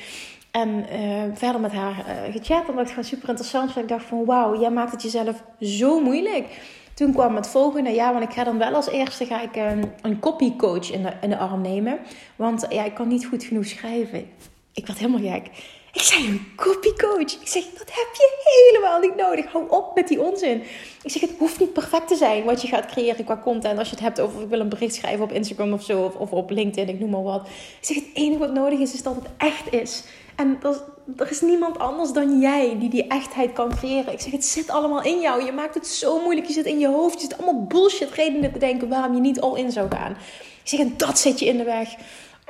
En 0.52 0.86
verder 1.34 1.62
met 1.62 1.72
haar 1.72 2.06
gechat. 2.32 2.68
En 2.68 2.76
dat 2.76 2.82
ik 2.82 2.90
gewoon 2.90 3.04
super 3.04 3.30
interessant. 3.30 3.74
Want 3.74 3.86
ik 3.86 3.98
dacht 3.98 4.06
van 4.06 4.26
wauw, 4.26 4.60
jij 4.60 4.72
maakt 4.72 4.92
het 4.92 5.02
jezelf 5.02 5.44
zo 5.60 6.02
moeilijk. 6.02 6.46
Toen 6.94 7.14
kwam 7.14 7.36
het 7.36 7.48
volgende, 7.48 7.90
ja, 7.90 8.12
want 8.12 8.24
ik 8.24 8.34
ga 8.34 8.44
dan 8.44 8.58
wel 8.58 8.74
als 8.74 8.90
eerste 8.90 9.26
ga 9.26 9.42
ik, 9.42 9.56
een 10.02 10.20
copycoach 10.20 10.92
in 10.92 11.04
de, 11.04 11.14
in 11.22 11.30
de 11.30 11.38
arm 11.38 11.62
nemen. 11.62 12.00
Want 12.36 12.66
ja, 12.70 12.84
ik 12.84 12.94
kan 12.94 13.08
niet 13.08 13.26
goed 13.26 13.44
genoeg 13.44 13.66
schrijven 13.66 14.26
ik 14.74 14.88
werd 14.88 15.00
helemaal 15.00 15.32
gek. 15.32 15.50
Ik 15.94 16.02
zei 16.02 16.28
een 16.28 16.48
copycoach. 16.56 17.42
Ik 17.42 17.48
zeg, 17.48 17.64
dat 17.64 17.92
heb 17.92 18.08
je 18.14 18.30
helemaal 18.44 19.00
niet 19.00 19.16
nodig. 19.16 19.46
Hou 19.46 19.70
op 19.70 19.96
met 19.96 20.08
die 20.08 20.22
onzin. 20.22 20.64
Ik 21.04 21.12
zeg, 21.12 21.22
het 21.22 21.32
hoeft 21.38 21.60
niet 21.60 21.74
perfect 21.74 22.08
te 22.08 22.16
zijn 22.16 22.44
wat 22.44 22.62
je 22.62 22.68
gaat 22.68 22.86
creëren 22.86 23.26
qua 23.26 23.38
content. 23.38 23.80
Als 23.80 23.90
je 23.90 23.96
het 23.96 24.04
hebt 24.04 24.20
over, 24.20 24.42
ik 24.42 24.48
wil 24.48 24.60
een 24.60 24.70
bericht 24.70 24.96
schrijven 24.96 25.24
op 25.24 25.32
Instagram 25.32 25.74
of 25.74 25.84
zo. 25.84 26.02
Of, 26.02 26.16
of 26.16 26.32
op 26.32 26.50
LinkedIn, 26.50 26.94
ik 26.94 27.00
noem 27.00 27.10
maar 27.10 27.24
wat. 27.24 27.48
Ik 27.48 27.78
zeg, 27.86 27.96
het 27.96 28.06
enige 28.14 28.40
wat 28.40 28.54
nodig 28.54 28.80
is, 28.80 28.94
is 28.94 29.04
dat 29.04 29.16
het 29.16 29.28
echt 29.38 29.74
is. 29.74 30.04
En 30.36 30.60
er, 30.64 30.82
er 31.18 31.30
is 31.30 31.42
niemand 31.42 31.80
anders 31.80 32.12
dan 32.12 32.40
jij 32.40 32.76
die 32.80 32.90
die 32.90 33.08
echtheid 33.08 33.54
kan 33.54 33.76
creëren. 33.76 34.14
Ik 34.14 34.20
zeg, 34.20 34.32
het 34.32 34.46
zit 34.46 34.70
allemaal 34.70 35.04
in 35.04 35.20
jou. 35.20 35.46
Je 35.46 35.52
maakt 35.52 35.76
het 35.76 35.88
zo 35.88 36.22
moeilijk. 36.22 36.48
Je 36.48 36.54
zit 36.54 36.66
in 36.66 36.80
je 36.80 36.88
hoofd. 36.88 37.22
Je 37.22 37.28
zit 37.28 37.38
allemaal 37.38 37.66
bullshit 37.66 38.12
redenen 38.12 38.54
te 38.54 38.60
denken 38.60 38.90
waarom 38.90 39.14
je 39.14 39.22
niet 39.22 39.42
al 39.42 39.56
in 39.56 39.72
zou 39.72 39.90
gaan. 39.90 40.12
Ik 40.64 40.70
zeg, 40.70 40.80
en 40.80 40.94
dat 40.98 41.20
zit 41.20 41.40
je 41.40 41.46
in 41.46 41.58
de 41.58 41.64
weg. 41.64 41.96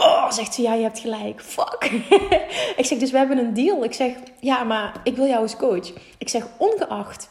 Oh, 0.01 0.31
zegt 0.31 0.53
ze, 0.53 0.62
ja, 0.62 0.74
je 0.74 0.84
hebt 0.84 1.00
gelijk. 1.00 1.41
Fuck. 1.41 1.91
ik 2.81 2.86
zeg, 2.86 2.98
dus 2.98 3.12
we 3.12 3.17
hebben 3.17 3.38
een 3.38 3.53
deal. 3.53 3.84
Ik 3.84 3.93
zeg, 3.93 4.12
ja, 4.39 4.63
maar 4.63 4.93
ik 5.03 5.15
wil 5.15 5.27
jou 5.27 5.41
als 5.41 5.55
coach. 5.55 5.93
Ik 6.17 6.29
zeg, 6.29 6.48
ongeacht 6.58 7.29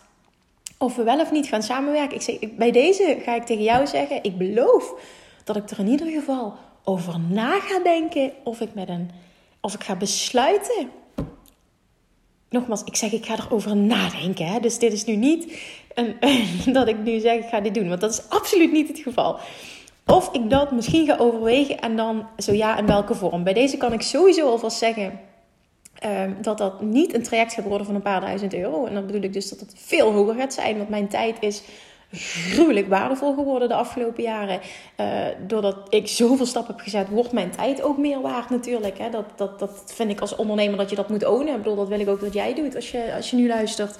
of 0.78 0.96
we 0.96 1.02
wel 1.02 1.20
of 1.20 1.30
niet 1.30 1.46
gaan 1.46 1.62
samenwerken. 1.62 2.16
Ik 2.16 2.22
zeg, 2.22 2.36
bij 2.56 2.70
deze 2.70 3.18
ga 3.22 3.34
ik 3.34 3.44
tegen 3.44 3.62
jou 3.62 3.86
zeggen, 3.86 4.22
ik 4.22 4.38
beloof 4.38 4.94
dat 5.44 5.56
ik 5.56 5.70
er 5.70 5.78
in 5.78 5.88
ieder 5.88 6.06
geval 6.06 6.54
over 6.84 7.20
na 7.20 7.60
ga 7.60 7.78
denken 7.78 8.32
of 8.44 8.60
ik 8.60 8.74
met 8.74 8.88
een, 8.88 9.10
of 9.60 9.74
ik 9.74 9.84
ga 9.84 9.96
besluiten. 9.96 10.90
Nogmaals, 12.48 12.82
ik 12.84 12.96
zeg, 12.96 13.12
ik 13.12 13.26
ga 13.26 13.34
erover 13.38 13.76
nadenken. 13.76 14.46
Hè? 14.46 14.60
Dus 14.60 14.78
dit 14.78 14.92
is 14.92 15.04
nu 15.04 15.16
niet 15.16 15.58
een, 15.94 16.16
dat 16.78 16.88
ik 16.88 16.98
nu 16.98 17.20
zeg, 17.20 17.38
ik 17.38 17.48
ga 17.48 17.60
dit 17.60 17.74
doen. 17.74 17.88
Want 17.88 18.00
dat 18.00 18.12
is 18.12 18.28
absoluut 18.28 18.72
niet 18.72 18.88
het 18.88 18.98
geval. 18.98 19.38
Of 20.10 20.28
ik 20.32 20.50
dat 20.50 20.70
misschien 20.70 21.06
ga 21.06 21.16
overwegen 21.18 21.80
en 21.80 21.96
dan 21.96 22.26
zo 22.36 22.52
ja, 22.52 22.78
in 22.78 22.86
welke 22.86 23.14
vorm. 23.14 23.44
Bij 23.44 23.52
deze 23.52 23.76
kan 23.76 23.92
ik 23.92 24.02
sowieso 24.02 24.48
alvast 24.48 24.78
zeggen. 24.78 25.20
Ehm, 25.94 26.32
dat 26.42 26.58
dat 26.58 26.80
niet 26.80 27.14
een 27.14 27.22
traject 27.22 27.52
gaat 27.52 27.64
worden 27.64 27.86
van 27.86 27.94
een 27.94 28.02
paar 28.02 28.20
duizend 28.20 28.54
euro. 28.54 28.86
En 28.86 28.94
dan 28.94 29.06
bedoel 29.06 29.22
ik 29.22 29.32
dus 29.32 29.48
dat 29.48 29.60
het 29.60 29.74
veel 29.76 30.12
hoger 30.12 30.34
gaat 30.34 30.54
zijn. 30.54 30.76
Want 30.76 30.88
mijn 30.88 31.08
tijd 31.08 31.36
is 31.40 31.62
gruwelijk 32.12 32.88
waardevol 32.88 33.34
geworden 33.34 33.68
de 33.68 33.74
afgelopen 33.74 34.22
jaren. 34.22 34.60
Uh, 35.00 35.06
doordat 35.46 35.76
ik 35.88 36.08
zoveel 36.08 36.46
stappen 36.46 36.74
heb 36.74 36.84
gezet, 36.84 37.08
wordt 37.08 37.32
mijn 37.32 37.50
tijd 37.50 37.82
ook 37.82 37.98
meer 37.98 38.20
waard 38.20 38.50
natuurlijk. 38.50 38.98
Hè? 38.98 39.10
Dat, 39.10 39.24
dat, 39.36 39.58
dat 39.58 39.82
vind 39.94 40.10
ik 40.10 40.20
als 40.20 40.36
ondernemer 40.36 40.78
dat 40.78 40.90
je 40.90 40.96
dat 40.96 41.08
moet 41.08 41.26
ownen. 41.26 41.54
Ik 41.54 41.62
bedoel, 41.62 41.76
dat 41.76 41.88
wil 41.88 42.00
ik 42.00 42.08
ook 42.08 42.20
dat 42.20 42.34
jij 42.34 42.54
doet 42.54 42.74
als 42.74 42.90
je, 42.90 43.12
als 43.16 43.30
je 43.30 43.36
nu 43.36 43.46
luistert. 43.46 43.98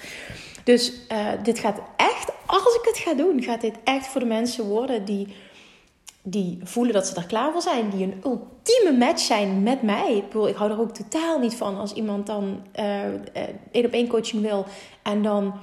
Dus 0.63 0.93
uh, 1.11 1.27
dit 1.43 1.59
gaat 1.59 1.79
echt, 1.97 2.31
als 2.45 2.75
ik 2.75 2.81
het 2.83 2.97
ga 2.97 3.13
doen, 3.13 3.43
gaat 3.43 3.61
dit 3.61 3.75
echt 3.83 4.07
voor 4.07 4.21
de 4.21 4.27
mensen 4.27 4.65
worden 4.65 5.05
die 5.05 5.27
die 6.23 6.59
voelen 6.63 6.93
dat 6.93 7.07
ze 7.07 7.15
er 7.15 7.25
klaar 7.25 7.51
voor 7.51 7.61
zijn, 7.61 7.89
die 7.89 8.03
een 8.03 8.21
ultieme 8.23 8.97
match 8.97 9.21
zijn 9.21 9.63
met 9.63 9.81
mij. 9.81 10.15
Ik, 10.15 10.25
bedoel, 10.25 10.47
ik 10.47 10.55
hou 10.55 10.71
er 10.71 10.79
ook 10.79 10.93
totaal 10.93 11.39
niet 11.39 11.55
van 11.55 11.77
als 11.77 11.93
iemand 11.93 12.27
dan 12.27 12.61
uh, 12.79 12.99
één 13.71 13.85
op 13.85 13.91
één 13.91 14.07
coaching 14.07 14.41
wil 14.41 14.65
en 15.03 15.23
dan 15.23 15.53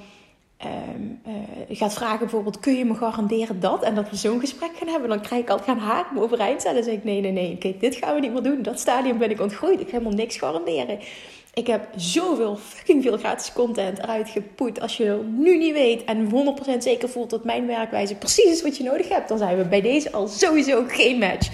uh, 0.66 1.76
gaat 1.76 1.94
vragen 1.94 2.18
bijvoorbeeld, 2.18 2.60
kun 2.60 2.74
je 2.74 2.84
me 2.84 2.94
garanderen 2.94 3.60
dat? 3.60 3.82
En 3.82 3.94
dat 3.94 4.10
we 4.10 4.16
zo'n 4.16 4.40
gesprek 4.40 4.70
gaan 4.76 4.88
hebben, 4.88 5.08
dan 5.08 5.20
krijg 5.20 5.42
ik 5.42 5.50
altijd 5.50 5.68
gaan 5.68 5.88
haak 5.88 6.12
me 6.12 6.20
overeind 6.20 6.62
zetten. 6.62 6.74
Dan 6.74 6.90
zeg 6.90 6.94
ik, 6.94 7.04
nee, 7.04 7.20
nee, 7.20 7.32
nee, 7.32 7.56
kijk, 7.58 7.80
dit 7.80 7.94
gaan 7.94 8.14
we 8.14 8.20
niet 8.20 8.32
meer 8.32 8.42
doen. 8.42 8.62
Dat 8.62 8.80
stadium 8.80 9.18
ben 9.18 9.30
ik 9.30 9.40
ontgroeid. 9.40 9.80
Ik 9.80 9.86
ga 9.86 9.92
helemaal 9.92 10.18
niks 10.18 10.36
garanderen. 10.36 10.98
Ik 11.58 11.66
heb 11.66 11.88
zoveel 11.96 12.56
fucking 12.56 13.02
veel 13.02 13.16
gratis 13.16 13.52
content 13.52 13.98
eruit 13.98 14.28
gepoet. 14.28 14.80
Als 14.80 14.96
je 14.96 15.20
nu 15.36 15.58
niet 15.58 15.72
weet 15.72 16.04
en 16.04 16.30
100% 16.76 16.78
zeker 16.78 17.08
voelt 17.08 17.30
dat 17.30 17.44
mijn 17.44 17.66
werkwijze 17.66 18.14
precies 18.14 18.44
is 18.44 18.62
wat 18.62 18.76
je 18.76 18.82
nodig 18.82 19.08
hebt, 19.08 19.28
dan 19.28 19.38
zijn 19.38 19.56
we 19.56 19.64
bij 19.64 19.80
deze 19.80 20.12
al 20.12 20.28
sowieso 20.28 20.84
geen 20.88 21.18
match. 21.18 21.48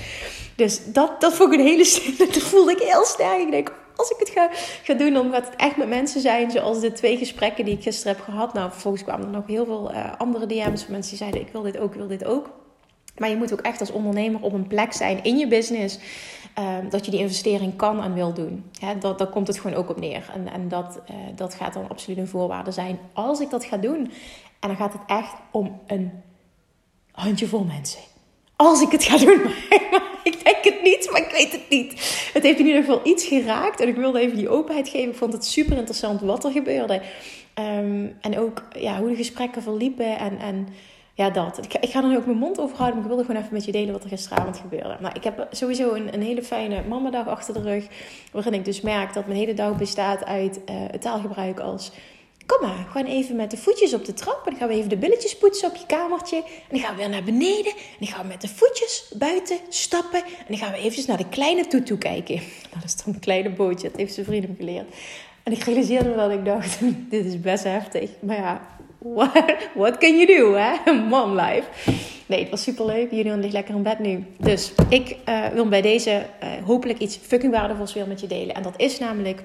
Dus 0.56 0.80
dat, 0.92 1.20
dat 1.20 1.34
vond 1.34 1.52
ik 1.52 1.58
een 1.58 1.66
hele 1.66 2.16
Dat 2.18 2.36
voelde 2.50 2.72
ik 2.72 2.78
heel 2.78 3.04
sterk. 3.04 3.40
Ik 3.40 3.50
denk, 3.50 3.72
als 3.96 4.10
ik 4.10 4.16
het 4.18 4.28
ga, 4.28 4.48
ga 4.82 4.94
doen, 4.94 5.12
dan 5.12 5.32
gaat 5.32 5.46
het 5.46 5.56
echt 5.56 5.76
met 5.76 5.88
mensen 5.88 6.20
zijn 6.20 6.50
zoals 6.50 6.80
de 6.80 6.92
twee 6.92 7.16
gesprekken 7.16 7.64
die 7.64 7.74
ik 7.74 7.82
gisteren 7.82 8.16
heb 8.16 8.24
gehad. 8.24 8.54
Nou, 8.54 8.70
vervolgens 8.70 9.04
kwamen 9.04 9.26
er 9.26 9.32
nog 9.32 9.46
heel 9.46 9.64
veel 9.64 9.92
uh, 9.92 10.12
andere 10.18 10.46
DM's 10.46 10.82
van 10.82 10.92
mensen 10.92 11.10
die 11.10 11.18
zeiden: 11.18 11.40
Ik 11.40 11.52
wil 11.52 11.62
dit 11.62 11.78
ook, 11.78 11.90
ik 11.90 11.98
wil 11.98 12.08
dit 12.08 12.24
ook. 12.24 12.50
Maar 13.16 13.28
je 13.28 13.36
moet 13.36 13.52
ook 13.52 13.60
echt 13.60 13.80
als 13.80 13.90
ondernemer 13.90 14.40
op 14.40 14.52
een 14.52 14.66
plek 14.66 14.92
zijn 14.92 15.22
in 15.22 15.38
je 15.38 15.48
business. 15.48 15.98
Um, 16.58 16.88
dat 16.88 17.04
je 17.04 17.10
die 17.10 17.20
investering 17.20 17.76
kan 17.76 18.02
en 18.02 18.14
wil 18.14 18.32
doen. 18.32 18.64
He, 18.78 18.98
dat, 18.98 19.18
daar 19.18 19.28
komt 19.28 19.46
het 19.46 19.58
gewoon 19.58 19.76
ook 19.76 19.88
op 19.88 20.00
neer. 20.00 20.30
En, 20.34 20.52
en 20.52 20.68
dat, 20.68 21.00
uh, 21.10 21.16
dat 21.34 21.54
gaat 21.54 21.72
dan 21.72 21.88
absoluut 21.88 22.18
een 22.18 22.28
voorwaarde 22.28 22.70
zijn 22.70 22.98
als 23.12 23.40
ik 23.40 23.50
dat 23.50 23.64
ga 23.64 23.76
doen. 23.76 24.12
En 24.60 24.68
dan 24.68 24.76
gaat 24.76 24.92
het 24.92 25.02
echt 25.06 25.34
om 25.50 25.80
een 25.86 26.10
handjevol 27.10 27.64
mensen. 27.64 28.00
Als 28.56 28.80
ik 28.80 28.90
het 28.90 29.04
ga 29.04 29.18
doen. 29.18 29.40
ik 30.30 30.44
denk 30.44 30.64
het 30.64 30.82
niet, 30.82 31.08
maar 31.10 31.20
ik 31.20 31.30
weet 31.30 31.52
het 31.52 31.68
niet. 31.68 31.92
Het 32.32 32.42
heeft 32.42 32.58
in 32.58 32.66
ieder 32.66 32.82
geval 32.82 33.00
iets 33.04 33.26
geraakt. 33.26 33.80
En 33.80 33.88
ik 33.88 33.96
wilde 33.96 34.20
even 34.20 34.36
die 34.36 34.48
openheid 34.48 34.88
geven. 34.88 35.10
Ik 35.10 35.16
vond 35.16 35.32
het 35.32 35.44
super 35.44 35.76
interessant 35.76 36.20
wat 36.20 36.44
er 36.44 36.50
gebeurde. 36.50 37.02
Um, 37.58 38.16
en 38.20 38.38
ook 38.38 38.62
ja, 38.78 38.98
hoe 38.98 39.08
de 39.08 39.16
gesprekken 39.16 39.62
verliepen. 39.62 40.18
En, 40.18 40.38
en 40.38 40.68
ja, 41.16 41.30
dat. 41.30 41.58
Ik, 41.80 41.90
ga 41.90 42.02
er 42.02 42.08
nu 42.08 42.16
ook 42.16 42.26
mijn 42.26 42.38
mond 42.38 42.60
over 42.60 42.76
houden, 42.76 42.94
maar 42.94 43.04
ik 43.04 43.14
wilde 43.14 43.24
gewoon 43.26 43.40
even 43.40 43.54
met 43.54 43.64
je 43.64 43.72
delen 43.72 43.92
wat 43.92 44.02
er 44.02 44.08
gisteravond 44.08 44.56
gebeurde. 44.56 44.96
Nou, 45.00 45.14
ik 45.14 45.24
heb 45.24 45.48
sowieso 45.50 45.94
een, 45.94 46.14
een 46.14 46.22
hele 46.22 46.42
fijne 46.42 46.82
mamadag 46.88 47.26
achter 47.26 47.54
de 47.54 47.62
rug, 47.62 47.86
waarin 48.32 48.54
ik 48.54 48.64
dus 48.64 48.80
merk 48.80 49.14
dat 49.14 49.26
mijn 49.26 49.38
hele 49.38 49.54
dag 49.54 49.76
bestaat 49.76 50.24
uit 50.24 50.56
uh, 50.56 50.62
het 50.90 51.00
taalgebruik 51.00 51.60
als... 51.60 51.92
Kom 52.46 52.68
maar, 52.68 52.86
gewoon 52.90 53.06
even 53.06 53.36
met 53.36 53.50
de 53.50 53.56
voetjes 53.56 53.94
op 53.94 54.04
de 54.04 54.14
trap. 54.14 54.40
En 54.44 54.50
dan 54.50 54.56
gaan 54.56 54.68
we 54.68 54.74
even 54.74 54.88
de 54.88 54.96
billetjes 54.96 55.36
poetsen 55.36 55.68
op 55.68 55.76
je 55.76 55.86
kamertje. 55.86 56.36
En 56.36 56.68
dan 56.70 56.78
gaan 56.78 56.94
we 56.94 57.00
weer 57.00 57.08
naar 57.08 57.24
beneden. 57.24 57.72
En 57.72 57.98
dan 57.98 58.08
gaan 58.08 58.22
we 58.22 58.28
met 58.28 58.40
de 58.40 58.48
voetjes 58.48 59.12
buiten 59.18 59.56
stappen. 59.68 60.24
En 60.24 60.44
dan 60.48 60.56
gaan 60.56 60.72
we 60.72 60.78
eventjes 60.78 61.06
naar 61.06 61.16
de 61.16 61.28
kleine 61.28 61.66
toetoe 61.66 61.98
kijken. 61.98 62.34
Nou, 62.70 62.80
dat 62.80 62.84
is 62.84 63.04
dan 63.04 63.14
een 63.14 63.20
kleine 63.20 63.50
bootje. 63.50 63.88
Dat 63.88 63.96
heeft 63.96 64.14
zijn 64.14 64.26
vrienden 64.26 64.54
geleerd. 64.56 64.94
En 65.42 65.52
ik 65.52 65.62
realiseerde 65.62 66.08
me 66.08 66.16
dat 66.16 66.30
ik 66.30 66.44
dacht, 66.44 66.78
dit 67.10 67.24
is 67.24 67.40
best 67.40 67.64
heftig. 67.64 68.10
Maar 68.20 68.36
ja, 68.36 68.60
what, 69.74 69.98
can 69.98 70.16
you 70.18 70.26
do, 70.26 70.54
hè? 70.54 70.92
Mom 71.10 71.34
life. 71.34 71.90
Nee, 72.26 72.40
het 72.40 72.50
was 72.50 72.62
super 72.62 72.86
leuk. 72.86 73.10
Julian 73.10 73.40
ligt 73.40 73.52
lekker 73.52 73.74
in 73.74 73.82
bed 73.82 73.98
nu. 73.98 74.24
Dus 74.38 74.72
ik 74.88 75.16
uh, 75.28 75.46
wil 75.46 75.68
bij 75.68 75.82
deze 75.82 76.26
uh, 76.42 76.48
hopelijk 76.64 76.98
iets 76.98 77.16
fucking 77.16 77.52
waardevols 77.52 77.94
weer 77.94 78.06
met 78.06 78.20
je 78.20 78.26
delen. 78.26 78.54
En 78.54 78.62
dat 78.62 78.74
is 78.76 78.98
namelijk... 78.98 79.44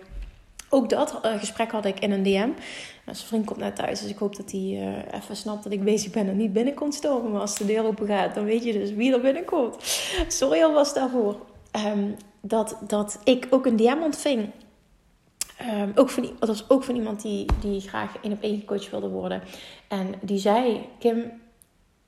Ook 0.72 0.90
dat 0.90 1.20
uh, 1.26 1.40
gesprek 1.40 1.72
had 1.72 1.86
ik 1.86 2.00
in 2.00 2.12
een 2.12 2.24
DM. 2.24 2.50
Nou, 3.06 3.18
zijn 3.18 3.28
vriend 3.28 3.46
komt 3.46 3.60
net 3.60 3.76
thuis, 3.76 4.02
dus 4.02 4.10
ik 4.10 4.18
hoop 4.18 4.36
dat 4.36 4.52
hij 4.52 5.04
even 5.12 5.36
snapt 5.36 5.64
dat 5.64 5.74
ik 5.74 5.84
bezig 5.84 6.12
ben 6.12 6.28
en 6.28 6.38
niet 6.38 6.54
binnenkomt 6.54 6.94
stormen. 6.94 7.32
Maar 7.32 7.42
als 7.42 7.58
de 7.58 7.66
deur 7.66 7.86
open 7.86 8.08
gaat, 8.08 8.36
dan 8.36 8.44
weet 8.44 8.64
je 8.64 8.74
dus 8.74 8.94
wie 8.94 9.14
er 9.14 9.22
binnenkomt. 9.22 9.76
Sorry 10.28 10.64
alvast 10.64 10.96
daarvoor. 10.96 11.36
Um, 11.86 12.16
dat, 12.42 12.78
dat 12.88 13.20
ik 13.24 13.48
ook 13.50 13.66
een 13.66 13.76
DM 13.76 14.02
ontving 14.04 14.50
Um, 15.62 15.92
ook 15.96 16.10
van, 16.10 16.24
dat 16.40 16.50
was 16.50 16.70
ook 16.70 16.84
van 16.84 16.96
iemand 16.96 17.22
die, 17.22 17.46
die 17.62 17.82
graag 17.82 18.16
één 18.22 18.32
op 18.32 18.42
één 18.42 18.66
coach 18.66 18.90
wilde 18.90 19.10
worden. 19.10 19.42
En 19.88 20.14
die 20.22 20.40
zei: 20.40 20.86
Kim, 21.00 21.32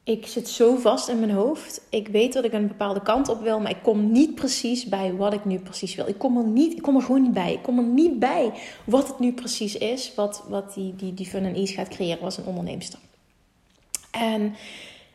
ik 0.03 0.27
zit 0.27 0.49
zo 0.49 0.75
vast 0.75 1.07
in 1.07 1.19
mijn 1.19 1.31
hoofd. 1.31 1.81
Ik 1.89 2.07
weet 2.07 2.33
dat 2.33 2.43
ik 2.43 2.53
een 2.53 2.67
bepaalde 2.67 3.01
kant 3.01 3.29
op 3.29 3.41
wil, 3.41 3.59
maar 3.59 3.71
ik 3.71 3.83
kom 3.83 4.11
niet 4.11 4.35
precies 4.35 4.85
bij 4.85 5.13
wat 5.13 5.33
ik 5.33 5.45
nu 5.45 5.59
precies 5.59 5.95
wil. 5.95 6.07
Ik 6.07 6.17
kom 6.17 6.37
er, 6.37 6.47
niet, 6.47 6.73
ik 6.73 6.81
kom 6.81 6.95
er 6.95 7.01
gewoon 7.01 7.21
niet 7.21 7.33
bij. 7.33 7.53
Ik 7.53 7.61
kom 7.61 7.77
er 7.77 7.83
niet 7.83 8.19
bij 8.19 8.51
wat 8.85 9.07
het 9.07 9.19
nu 9.19 9.33
precies 9.33 9.75
is, 9.75 10.15
wat, 10.15 10.43
wat 10.47 10.73
die, 10.73 10.95
die, 10.95 11.13
die 11.13 11.25
fun 11.25 11.45
en 11.45 11.55
ease 11.55 11.73
gaat 11.73 11.87
creëren 11.87 12.23
als 12.23 12.37
een 12.37 12.45
onderneemster. 12.45 12.99
En 14.11 14.55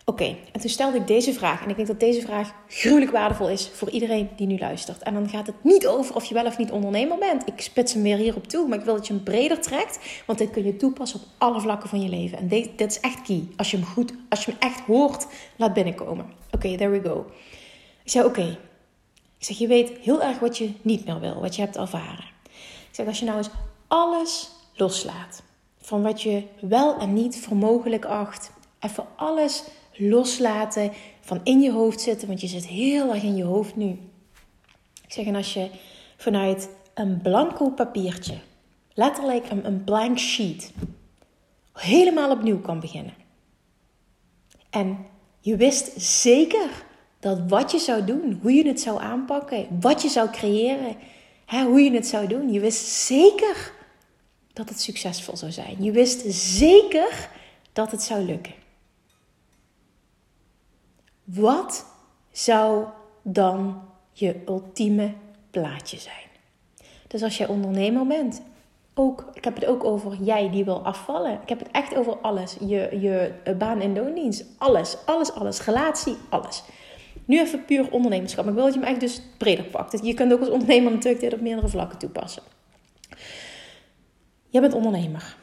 Oké, 0.09 0.37
en 0.53 0.61
toen 0.61 0.71
stelde 0.71 0.97
ik 0.97 1.07
deze 1.07 1.33
vraag. 1.33 1.63
En 1.63 1.69
ik 1.71 1.77
denk 1.77 1.89
dat 1.89 2.01
deze 2.01 2.21
vraag 2.21 2.53
gruwelijk 2.69 3.11
waardevol 3.11 3.49
is 3.49 3.69
voor 3.69 3.91
iedereen 3.91 4.29
die 4.37 4.47
nu 4.47 4.59
luistert. 4.59 5.03
En 5.03 5.15
dan 5.15 5.29
gaat 5.29 5.47
het 5.47 5.65
niet 5.65 5.87
over 5.87 6.15
of 6.15 6.25
je 6.25 6.35
wel 6.35 6.47
of 6.47 6.59
niet 6.59 6.71
ondernemer 6.71 7.19
bent. 7.19 7.47
Ik 7.47 7.61
spits 7.61 7.93
hem 7.93 8.03
weer 8.03 8.17
hierop 8.17 8.47
toe, 8.47 8.69
maar 8.69 8.79
ik 8.79 8.85
wil 8.85 8.95
dat 8.95 9.07
je 9.07 9.13
hem 9.13 9.23
breder 9.23 9.61
trekt. 9.61 9.99
Want 10.27 10.39
dit 10.39 10.51
kun 10.51 10.65
je 10.65 10.77
toepassen 10.77 11.21
op 11.21 11.27
alle 11.39 11.61
vlakken 11.61 11.89
van 11.89 12.01
je 12.03 12.09
leven. 12.09 12.39
En 12.39 12.49
dit, 12.49 12.79
dit 12.79 12.91
is 12.91 13.01
echt 13.01 13.23
key. 13.23 13.49
Als 13.57 13.71
je 13.71 13.77
hem 13.77 13.87
goed, 13.87 14.13
als 14.29 14.45
je 14.45 14.51
hem 14.51 14.61
echt 14.61 14.81
hoort, 14.81 15.27
laat 15.57 15.73
binnenkomen. 15.73 16.27
Oké, 16.51 16.77
there 16.77 16.89
we 16.91 17.09
go. 17.09 17.27
Ik 18.03 18.11
zei, 18.11 18.25
oké. 18.25 18.59
Ik 19.39 19.45
zeg, 19.45 19.59
je 19.59 19.67
weet 19.67 19.99
heel 19.99 20.23
erg 20.23 20.39
wat 20.39 20.59
je 20.59 20.73
niet 20.83 21.07
meer 21.07 21.21
wil, 21.21 21.41
wat 21.41 21.57
je 21.57 21.63
hebt 21.63 21.77
ervaren. 21.77 22.25
Ik 22.89 22.93
zeg, 22.93 23.07
als 23.07 23.19
je 23.19 23.25
nou 23.25 23.39
eens 23.39 23.51
alles 23.89 24.51
loslaat. 24.75 25.43
Van 25.81 26.03
wat 26.03 26.23
je 26.23 26.43
wel 26.61 26.99
en 26.99 27.13
niet 27.13 27.41
voor 27.41 27.57
mogelijk 27.57 28.05
acht. 28.05 28.51
Even 28.81 29.07
alles 29.17 29.65
loslaten 29.99 30.93
van 31.21 31.41
in 31.45 31.61
je 31.61 31.73
hoofd 31.73 32.00
zitten, 32.00 32.29
want 32.29 32.41
je 32.41 32.47
zit 32.47 32.67
heel 32.67 33.15
erg 33.15 33.23
in 33.23 33.37
je 33.37 33.45
hoofd 33.45 33.76
nu. 33.76 33.99
Ik 35.05 35.12
zeg, 35.12 35.26
en 35.26 35.35
als 35.35 35.55
je 35.55 35.71
vanuit 36.17 36.69
een 36.95 37.21
blanco 37.23 37.71
papiertje, 37.71 38.38
letterlijk 38.95 39.50
een, 39.50 39.67
een 39.67 39.85
blank 39.85 40.19
sheet, 40.19 40.73
helemaal 41.73 42.31
opnieuw 42.31 42.61
kan 42.61 42.81
beginnen. 42.81 43.15
En 44.71 45.07
je 45.41 45.57
wist 45.57 46.00
zeker 46.00 46.69
dat 47.21 47.38
wat 47.49 47.71
je 47.71 47.79
zou 47.79 48.05
doen, 48.05 48.38
hoe 48.43 48.53
je 48.53 48.67
het 48.67 48.81
zou 48.81 49.00
aanpakken, 49.00 49.67
wat 49.81 50.03
je 50.03 50.09
zou 50.09 50.31
creëren, 50.31 50.97
hè, 51.47 51.65
hoe 51.65 51.81
je 51.81 51.93
het 51.93 52.07
zou 52.07 52.26
doen, 52.26 52.53
je 52.53 52.61
wist 52.61 52.87
zeker 52.87 53.73
dat 54.53 54.69
het 54.69 54.81
succesvol 54.81 55.37
zou 55.37 55.53
zijn. 55.53 55.76
Je 55.85 55.91
wist 55.91 56.25
zeker 56.29 57.29
dat 57.73 57.91
het 57.91 58.03
zou 58.03 58.23
lukken. 58.25 58.53
Wat 61.26 61.87
zou 62.30 62.85
dan 63.23 63.83
je 64.12 64.42
ultieme 64.47 65.12
plaatje 65.50 65.99
zijn? 65.99 66.26
Dus 67.06 67.23
als 67.23 67.37
jij 67.37 67.47
ondernemer 67.47 68.06
bent, 68.06 68.42
ook, 68.95 69.25
ik 69.35 69.45
heb 69.45 69.54
het 69.54 69.66
ook 69.66 69.85
over 69.85 70.16
jij 70.21 70.50
die 70.50 70.64
wil 70.64 70.85
afvallen. 70.85 71.38
Ik 71.42 71.49
heb 71.49 71.59
het 71.59 71.68
echt 71.73 71.95
over 71.95 72.16
alles. 72.16 72.56
Je, 72.61 72.99
je 73.00 73.33
baan- 73.59 73.80
en 73.80 73.95
loondienst, 73.95 74.45
alles, 74.59 74.97
alles, 75.06 75.33
alles. 75.33 75.64
Relatie, 75.64 76.16
alles. 76.28 76.62
Nu 77.25 77.40
even 77.40 77.64
puur 77.64 77.90
ondernemerschap. 77.90 78.47
ik 78.47 78.54
wil 78.54 78.64
dat 78.64 78.75
je 78.75 78.80
hem 78.80 78.88
echt 78.88 79.00
dus 79.00 79.23
breder 79.38 79.64
pakt. 79.64 80.04
Je 80.06 80.14
kunt 80.14 80.33
ook 80.33 80.40
als 80.40 80.49
ondernemer 80.49 80.92
natuurlijk 80.92 81.23
dit 81.23 81.35
op 81.35 81.40
meerdere 81.40 81.68
vlakken 81.68 81.99
toepassen. 81.99 82.42
Je 84.49 84.61
bent 84.61 84.75
ondernemer. 84.75 85.37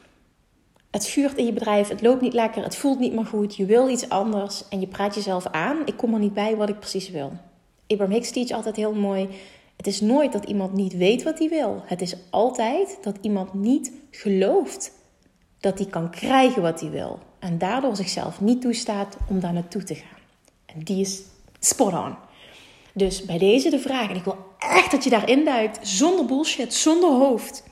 Het 0.94 1.06
vuurt 1.06 1.36
in 1.36 1.44
je 1.44 1.52
bedrijf, 1.52 1.88
het 1.88 2.02
loopt 2.02 2.20
niet 2.20 2.32
lekker, 2.32 2.62
het 2.62 2.76
voelt 2.76 2.98
niet 2.98 3.12
meer 3.12 3.26
goed, 3.26 3.56
je 3.56 3.64
wil 3.64 3.88
iets 3.88 4.08
anders 4.08 4.68
en 4.68 4.80
je 4.80 4.86
praat 4.86 5.14
jezelf 5.14 5.46
aan. 5.46 5.76
Ik 5.84 5.96
kom 5.96 6.14
er 6.14 6.20
niet 6.20 6.34
bij 6.34 6.56
wat 6.56 6.68
ik 6.68 6.78
precies 6.78 7.10
wil. 7.10 7.32
Abraham 7.86 8.14
Hicks 8.14 8.30
teach 8.30 8.50
altijd 8.50 8.76
heel 8.76 8.94
mooi. 8.94 9.28
Het 9.76 9.86
is 9.86 10.00
nooit 10.00 10.32
dat 10.32 10.44
iemand 10.44 10.72
niet 10.72 10.96
weet 10.96 11.22
wat 11.22 11.38
hij 11.38 11.48
wil. 11.48 11.82
Het 11.84 12.00
is 12.00 12.16
altijd 12.30 12.98
dat 13.02 13.16
iemand 13.20 13.54
niet 13.54 13.92
gelooft 14.10 14.92
dat 15.60 15.78
hij 15.78 15.86
kan 15.86 16.10
krijgen 16.10 16.62
wat 16.62 16.80
hij 16.80 16.90
wil. 16.90 17.18
En 17.38 17.58
daardoor 17.58 17.96
zichzelf 17.96 18.40
niet 18.40 18.60
toestaat 18.60 19.16
om 19.28 19.40
daar 19.40 19.52
naartoe 19.52 19.82
te 19.82 19.94
gaan. 19.94 20.20
En 20.66 20.82
die 20.82 21.00
is 21.00 21.22
spot 21.58 21.92
on. 21.92 22.14
Dus 22.92 23.24
bij 23.24 23.38
deze 23.38 23.70
de 23.70 23.78
vraag, 23.78 24.08
en 24.08 24.16
ik 24.16 24.24
wil 24.24 24.38
echt 24.58 24.90
dat 24.90 25.04
je 25.04 25.10
daarin 25.10 25.44
duikt, 25.44 25.88
zonder 25.88 26.26
bullshit, 26.26 26.74
zonder 26.74 27.10
hoofd. 27.10 27.64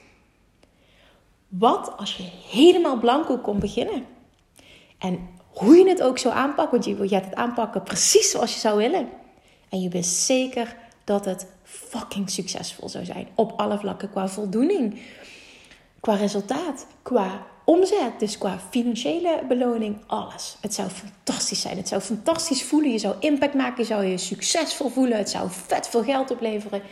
Wat 1.59 1.93
als 1.97 2.17
je 2.17 2.23
helemaal 2.51 2.99
blanco 2.99 3.39
kon 3.39 3.59
beginnen? 3.59 4.05
En 4.99 5.29
hoe 5.53 5.77
je 5.77 5.89
het 5.89 6.03
ook 6.03 6.19
zou 6.19 6.35
aanpakken, 6.35 6.97
want 6.97 7.11
je 7.11 7.17
gaat 7.17 7.25
het 7.25 7.35
aanpakken 7.35 7.83
precies 7.83 8.31
zoals 8.31 8.55
je 8.55 8.61
zou 8.61 8.77
willen. 8.77 9.09
En 9.69 9.81
je 9.81 9.89
bent 9.89 10.07
zeker 10.07 10.77
dat 11.05 11.25
het 11.25 11.47
fucking 11.63 12.31
succesvol 12.31 12.89
zou 12.89 13.05
zijn. 13.05 13.29
Op 13.35 13.53
alle 13.57 13.79
vlakken. 13.79 14.11
Qua 14.11 14.29
voldoening, 14.29 15.01
qua 16.01 16.15
resultaat, 16.15 16.87
qua 17.03 17.47
omzet, 17.65 18.19
dus 18.19 18.39
qua 18.39 18.59
financiële 18.71 19.41
beloning, 19.49 19.97
alles. 20.07 20.57
Het 20.61 20.75
zou 20.75 20.89
fantastisch 20.89 21.61
zijn. 21.61 21.77
Het 21.77 21.89
zou 21.89 22.01
fantastisch 22.01 22.63
voelen. 22.63 22.91
Je 22.91 22.99
zou 22.99 23.15
impact 23.19 23.55
maken. 23.55 23.83
Je 23.83 23.89
zou 23.89 24.05
je 24.05 24.19
succesvol 24.19 24.89
voelen. 24.89 25.19
Het 25.19 25.31
zou 25.31 25.51
vet 25.51 25.89
veel 25.89 26.05
geld 26.05 26.31
opleveren. 26.31 26.83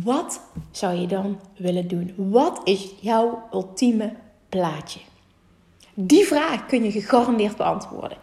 Wat 0.00 0.40
zou 0.70 0.94
je 0.94 1.06
dan 1.06 1.40
willen 1.56 1.88
doen? 1.88 2.14
Wat 2.16 2.60
is 2.64 2.94
jouw 3.00 3.48
ultieme 3.52 4.12
plaatje? 4.48 5.00
Die 5.94 6.24
vraag 6.24 6.66
kun 6.66 6.84
je 6.84 6.90
gegarandeerd 6.90 7.56
beantwoorden. 7.56 8.18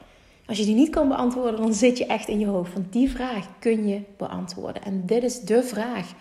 Als 0.45 0.57
je 0.57 0.65
die 0.65 0.75
niet 0.75 0.89
kan 0.89 1.07
beantwoorden, 1.07 1.61
dan 1.61 1.73
zit 1.73 1.97
je 1.97 2.05
echt 2.05 2.27
in 2.27 2.39
je 2.39 2.45
hoofd. 2.45 2.73
Want 2.73 2.93
die 2.93 3.09
vraag 3.09 3.47
kun 3.59 3.87
je 3.87 4.01
beantwoorden. 4.17 4.83
En 4.83 5.05
dit 5.05 5.23
is 5.23 5.39
de 5.39 5.63
vraag 5.63 6.13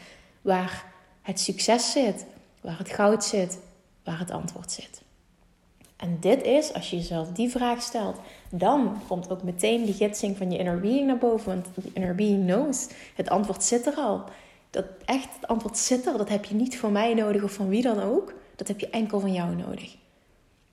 waar 0.42 0.84
het 1.22 1.40
succes 1.40 1.92
zit, 1.92 2.26
waar 2.60 2.78
het 2.78 2.90
goud 2.90 3.24
zit, 3.24 3.58
waar 4.04 4.18
het 4.18 4.30
antwoord 4.30 4.72
zit. 4.72 5.02
En 5.96 6.16
dit 6.20 6.42
is, 6.42 6.72
als 6.72 6.90
je 6.90 6.96
jezelf 6.96 7.28
die 7.28 7.50
vraag 7.50 7.82
stelt, 7.82 8.16
dan 8.50 9.00
komt 9.06 9.30
ook 9.30 9.42
meteen 9.42 9.84
die 9.84 9.94
gidsing 9.94 10.36
van 10.36 10.50
je 10.50 10.58
inner 10.58 10.80
being 10.80 11.06
naar 11.06 11.18
boven. 11.18 11.46
Want 11.52 11.66
die 11.74 11.90
inner 11.94 12.14
being 12.14 12.44
knows. 12.44 12.88
Het 13.14 13.30
antwoord 13.30 13.62
zit 13.62 13.86
er 13.86 13.94
al. 13.94 14.24
Dat 14.70 14.84
echt, 15.04 15.28
het 15.34 15.48
antwoord 15.48 15.78
zit 15.78 16.06
er. 16.06 16.18
Dat 16.18 16.28
heb 16.28 16.44
je 16.44 16.54
niet 16.54 16.78
van 16.78 16.92
mij 16.92 17.14
nodig 17.14 17.42
of 17.42 17.52
van 17.52 17.68
wie 17.68 17.82
dan 17.82 18.02
ook. 18.02 18.32
Dat 18.56 18.68
heb 18.68 18.80
je 18.80 18.90
enkel 18.90 19.20
van 19.20 19.32
jou 19.32 19.54
nodig. 19.54 19.96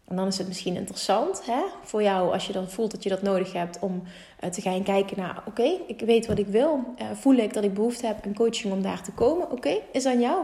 En 0.07 0.15
dan 0.15 0.27
is 0.27 0.37
het 0.37 0.47
misschien 0.47 0.75
interessant 0.75 1.45
hè, 1.45 1.61
voor 1.83 2.03
jou, 2.03 2.33
als 2.33 2.47
je 2.47 2.53
dan 2.53 2.69
voelt 2.69 2.91
dat 2.91 3.03
je 3.03 3.09
dat 3.09 3.21
nodig 3.21 3.53
hebt, 3.53 3.79
om 3.79 4.03
uh, 4.43 4.49
te 4.49 4.61
gaan 4.61 4.83
kijken 4.83 5.17
naar: 5.17 5.43
oké, 5.47 5.79
ik 5.87 5.99
weet 5.99 6.27
wat 6.27 6.39
ik 6.39 6.47
wil. 6.47 6.83
Uh, 7.01 7.05
voel 7.13 7.35
ik 7.35 7.53
dat 7.53 7.63
ik 7.63 7.73
behoefte 7.73 8.05
heb 8.05 8.25
aan 8.25 8.33
coaching 8.33 8.73
om 8.73 8.81
daar 8.81 9.03
te 9.03 9.11
komen? 9.11 9.51
Oké, 9.51 9.77
is 9.91 10.05
aan 10.05 10.19
jou. 10.19 10.43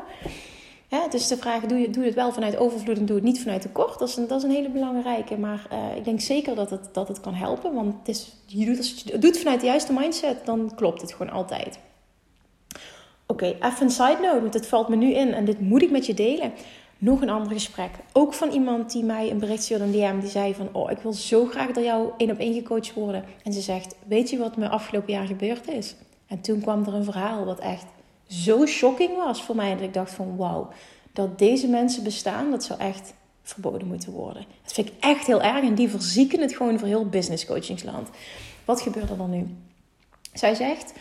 Ja, 0.88 1.08
dus 1.08 1.28
de 1.28 1.38
vraag: 1.38 1.66
doe 1.66 1.80
je 1.80 1.90
doe 1.90 2.04
het 2.06 2.14
wel 2.14 2.32
vanuit 2.32 2.58
overvloed 2.58 2.98
en 2.98 3.06
doe 3.06 3.16
het 3.16 3.26
niet 3.26 3.42
vanuit 3.42 3.62
tekort? 3.62 4.00
Dat 4.00 4.10
is 4.10 4.16
een, 4.16 4.28
dat 4.28 4.38
is 4.38 4.44
een 4.44 4.56
hele 4.56 4.70
belangrijke. 4.70 5.38
Maar 5.38 5.68
uh, 5.72 5.96
ik 5.96 6.04
denk 6.06 6.22
zeker 6.22 6.56
dat 6.56 6.70
het, 6.70 6.90
dat 6.94 7.08
het 7.08 7.20
kan 7.20 7.34
helpen. 7.34 7.74
Want 7.74 7.94
het 8.00 8.08
is, 8.08 8.34
je 8.46 8.66
doet, 8.66 8.78
als 8.78 9.02
je 9.06 9.12
het 9.12 9.22
doet 9.22 9.38
vanuit 9.38 9.60
de 9.60 9.66
juiste 9.66 9.94
mindset, 9.94 10.46
dan 10.46 10.72
klopt 10.76 11.02
het 11.02 11.14
gewoon 11.14 11.34
altijd. 11.34 11.80
Oké, 13.32 13.46
even 13.46 13.82
een 13.82 13.90
side 13.90 14.18
note, 14.22 14.42
want 14.42 14.54
het 14.54 14.68
valt 14.68 14.88
me 14.88 14.96
nu 14.96 15.14
in 15.14 15.34
en 15.34 15.46
dit 15.46 15.60
moet 15.60 15.82
ik 15.82 15.92
met 15.92 16.06
je 16.06 16.14
delen 16.14 16.54
nog 16.98 17.22
een 17.22 17.30
ander 17.30 17.52
gesprek. 17.52 17.90
Ook 18.14 18.34
van 18.34 18.50
iemand 18.50 18.92
die 18.92 19.04
mij 19.04 19.32
een 19.32 19.40
bericht 19.40 19.64
stuurde, 19.64 19.84
een 19.84 19.92
DM, 19.92 20.20
die 20.20 20.30
zei 20.30 20.54
van... 20.54 20.70
Oh, 20.72 20.92
ik 20.92 20.98
wil 20.98 21.14
zo 21.14 21.46
graag 21.46 21.72
door 21.72 21.84
jou 21.84 22.12
één 22.18 22.32
op 22.32 22.38
één 22.38 22.54
gecoacht 22.54 22.94
worden. 22.94 23.24
En 23.44 23.54
ze 23.54 23.62
zegt, 23.62 23.96
weet 24.08 24.30
je 24.30 24.38
wat 24.38 24.58
me 24.58 24.70
afgelopen 24.70 25.14
jaar 25.14 25.26
gebeurd 25.26 25.68
is? 25.68 25.96
En 26.28 26.42
toen 26.42 26.62
kwam 26.62 26.86
er 26.86 26.94
een 26.94 27.04
verhaal 27.04 27.46
wat 27.46 27.60
echt 27.60 27.86
zo 28.28 28.66
shocking 28.66 29.16
was 29.16 29.44
voor 29.44 29.56
mij. 29.56 29.74
Dat 29.74 29.82
ik 29.82 29.94
dacht 29.94 30.14
van, 30.14 30.38
wauw, 30.38 30.70
dat 31.14 31.40
deze 31.40 31.68
mensen 31.68 32.04
bestaan, 32.04 32.52
dat 32.52 32.64
zou 32.64 32.80
echt 32.80 33.14
verboden 33.44 33.88
moeten 33.88 34.12
worden. 34.12 34.46
Dat 34.64 34.74
vind 34.74 34.88
ik 34.88 34.94
echt 35.00 35.28
heel 35.28 35.42
erg. 35.42 35.64
En 35.64 35.76
die 35.76 35.90
verzieken 35.90 36.42
het 36.42 36.56
gewoon 36.56 36.80
voor 36.80 36.88
heel 36.88 37.10
business 37.10 37.46
coachingsland. 37.46 38.10
Wat 38.66 38.82
gebeurt 38.82 39.10
er 39.10 39.18
dan 39.18 39.30
nu? 39.30 39.56
Zij 40.34 40.56
zegt, 40.56 40.94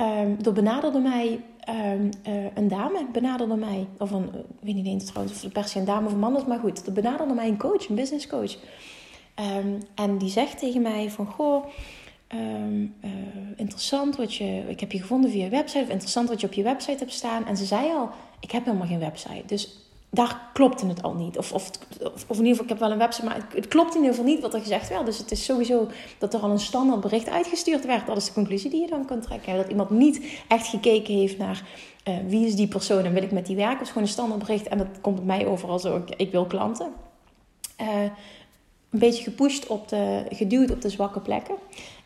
um, 0.00 0.36
er 0.44 0.52
benaderde 0.52 0.98
mij 0.98 1.40
um, 1.68 2.10
uh, 2.28 2.44
een 2.54 2.68
dame 2.68 3.06
benaderde 3.12 3.56
mij. 3.56 3.86
Of 3.98 4.10
een, 4.10 4.24
ik 4.34 4.44
weet 4.60 4.74
niet 4.74 4.86
eens 4.86 5.04
trouwens 5.04 5.36
of 5.36 5.42
het 5.42 5.52
per 5.52 5.72
een 5.74 5.84
dame 5.84 6.06
of 6.06 6.12
een 6.12 6.18
man 6.18 6.32
was. 6.32 6.44
Maar 6.44 6.58
goed, 6.58 6.86
er 6.86 6.92
benaderde 6.92 7.34
mij 7.34 7.48
een 7.48 7.58
coach, 7.58 7.88
een 7.88 7.94
business 7.94 8.26
coach. 8.26 8.56
Um, 9.56 9.78
en 9.94 10.18
die 10.18 10.30
zegt 10.30 10.58
tegen 10.58 10.82
mij 10.82 11.10
van... 11.10 11.26
Goh, 11.26 11.64
uh, 12.34 12.40
interessant 13.56 14.16
wat 14.16 14.34
je... 14.34 14.64
Ik 14.68 14.80
heb 14.80 14.92
je 14.92 15.00
gevonden 15.00 15.30
via 15.30 15.44
je 15.44 15.50
website. 15.50 15.82
Of 15.82 15.88
interessant 15.88 16.28
wat 16.28 16.40
je 16.40 16.46
op 16.46 16.52
je 16.52 16.62
website 16.62 16.98
hebt 16.98 17.12
staan. 17.12 17.46
En 17.46 17.56
ze 17.56 17.64
zei 17.64 17.90
al, 17.90 18.10
ik 18.40 18.50
heb 18.50 18.64
helemaal 18.64 18.86
geen 18.86 18.98
website. 18.98 19.42
Dus 19.46 19.87
daar 20.10 20.50
klopte 20.52 20.86
het 20.86 21.02
al 21.02 21.14
niet. 21.14 21.38
Of, 21.38 21.52
of, 21.52 21.70
of, 22.02 22.38
in 22.38 22.44
ieder 22.44 22.48
geval, 22.48 22.62
ik 22.62 22.68
heb 22.68 22.78
wel 22.78 22.90
een 22.90 22.98
website, 22.98 23.24
maar 23.24 23.46
het, 23.54 23.68
klopt 23.68 23.94
in 23.94 24.00
ieder 24.00 24.14
geval 24.14 24.30
niet 24.30 24.40
wat 24.40 24.54
er 24.54 24.60
gezegd 24.60 24.88
werd. 24.88 25.06
Dus 25.06 25.18
het 25.18 25.30
is 25.30 25.44
sowieso 25.44 25.88
dat 26.18 26.34
er 26.34 26.40
al 26.40 26.50
een 26.50 26.58
standaard 26.58 27.00
bericht 27.00 27.28
uitgestuurd 27.28 27.86
werd. 27.86 28.06
Dat 28.06 28.16
is 28.16 28.24
de 28.24 28.32
conclusie 28.32 28.70
die 28.70 28.80
je 28.80 28.86
dan 28.86 29.06
kunt 29.06 29.22
trekken. 29.22 29.56
Dat 29.56 29.68
iemand 29.68 29.90
niet 29.90 30.24
echt 30.48 30.66
gekeken 30.66 31.14
heeft 31.14 31.38
naar 31.38 31.62
uh, 32.08 32.14
wie 32.26 32.46
is 32.46 32.54
die 32.54 32.68
persoon 32.68 33.04
en 33.04 33.12
wil 33.12 33.22
ik 33.22 33.32
met 33.32 33.46
die 33.46 33.56
werken. 33.56 33.78
Het 33.78 33.86
is 33.86 33.92
gewoon 33.92 34.02
een 34.02 34.12
standaard 34.12 34.40
bericht 34.40 34.68
en 34.68 34.78
dat 34.78 34.86
komt 35.00 35.16
bij 35.16 35.24
mij 35.24 35.46
overal 35.46 35.78
zo. 35.78 36.04
Ik, 36.16 36.30
wil 36.30 36.46
klanten. 36.46 36.92
Uh, 37.80 38.02
een 38.90 38.98
beetje 38.98 39.22
gepusht 39.22 39.66
op 39.66 39.88
de, 39.88 40.24
geduwd 40.30 40.70
op 40.70 40.80
de 40.80 40.88
zwakke 40.88 41.20
plekken. 41.20 41.54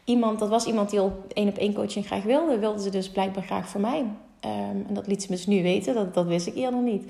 Iemand, 0.05 0.38
dat 0.38 0.49
was 0.49 0.67
iemand 0.67 0.91
die 0.91 1.01
al 1.01 1.25
één 1.33 1.49
op 1.49 1.57
één 1.57 1.75
coaching 1.75 2.07
graag 2.07 2.23
wilde. 2.23 2.59
Wilde 2.59 2.83
ze 2.83 2.91
dus 2.91 3.11
blijkbaar 3.11 3.45
graag 3.45 3.69
voor 3.69 3.81
mij. 3.81 3.99
Um, 3.99 4.85
en 4.88 4.95
dat 4.95 5.07
liet 5.07 5.23
ze 5.23 5.31
me 5.31 5.37
dus 5.37 5.47
nu 5.47 5.62
weten. 5.62 5.95
Dat, 5.95 6.15
dat 6.15 6.27
wist 6.27 6.47
ik 6.47 6.55
eerder 6.55 6.81
niet. 6.81 7.05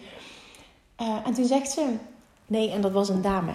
Uh, 1.02 1.16
en 1.24 1.34
toen 1.34 1.44
zegt 1.44 1.70
ze, 1.70 1.94
nee, 2.46 2.70
en 2.70 2.80
dat 2.80 2.92
was 2.92 3.08
een 3.08 3.22
dame, 3.22 3.52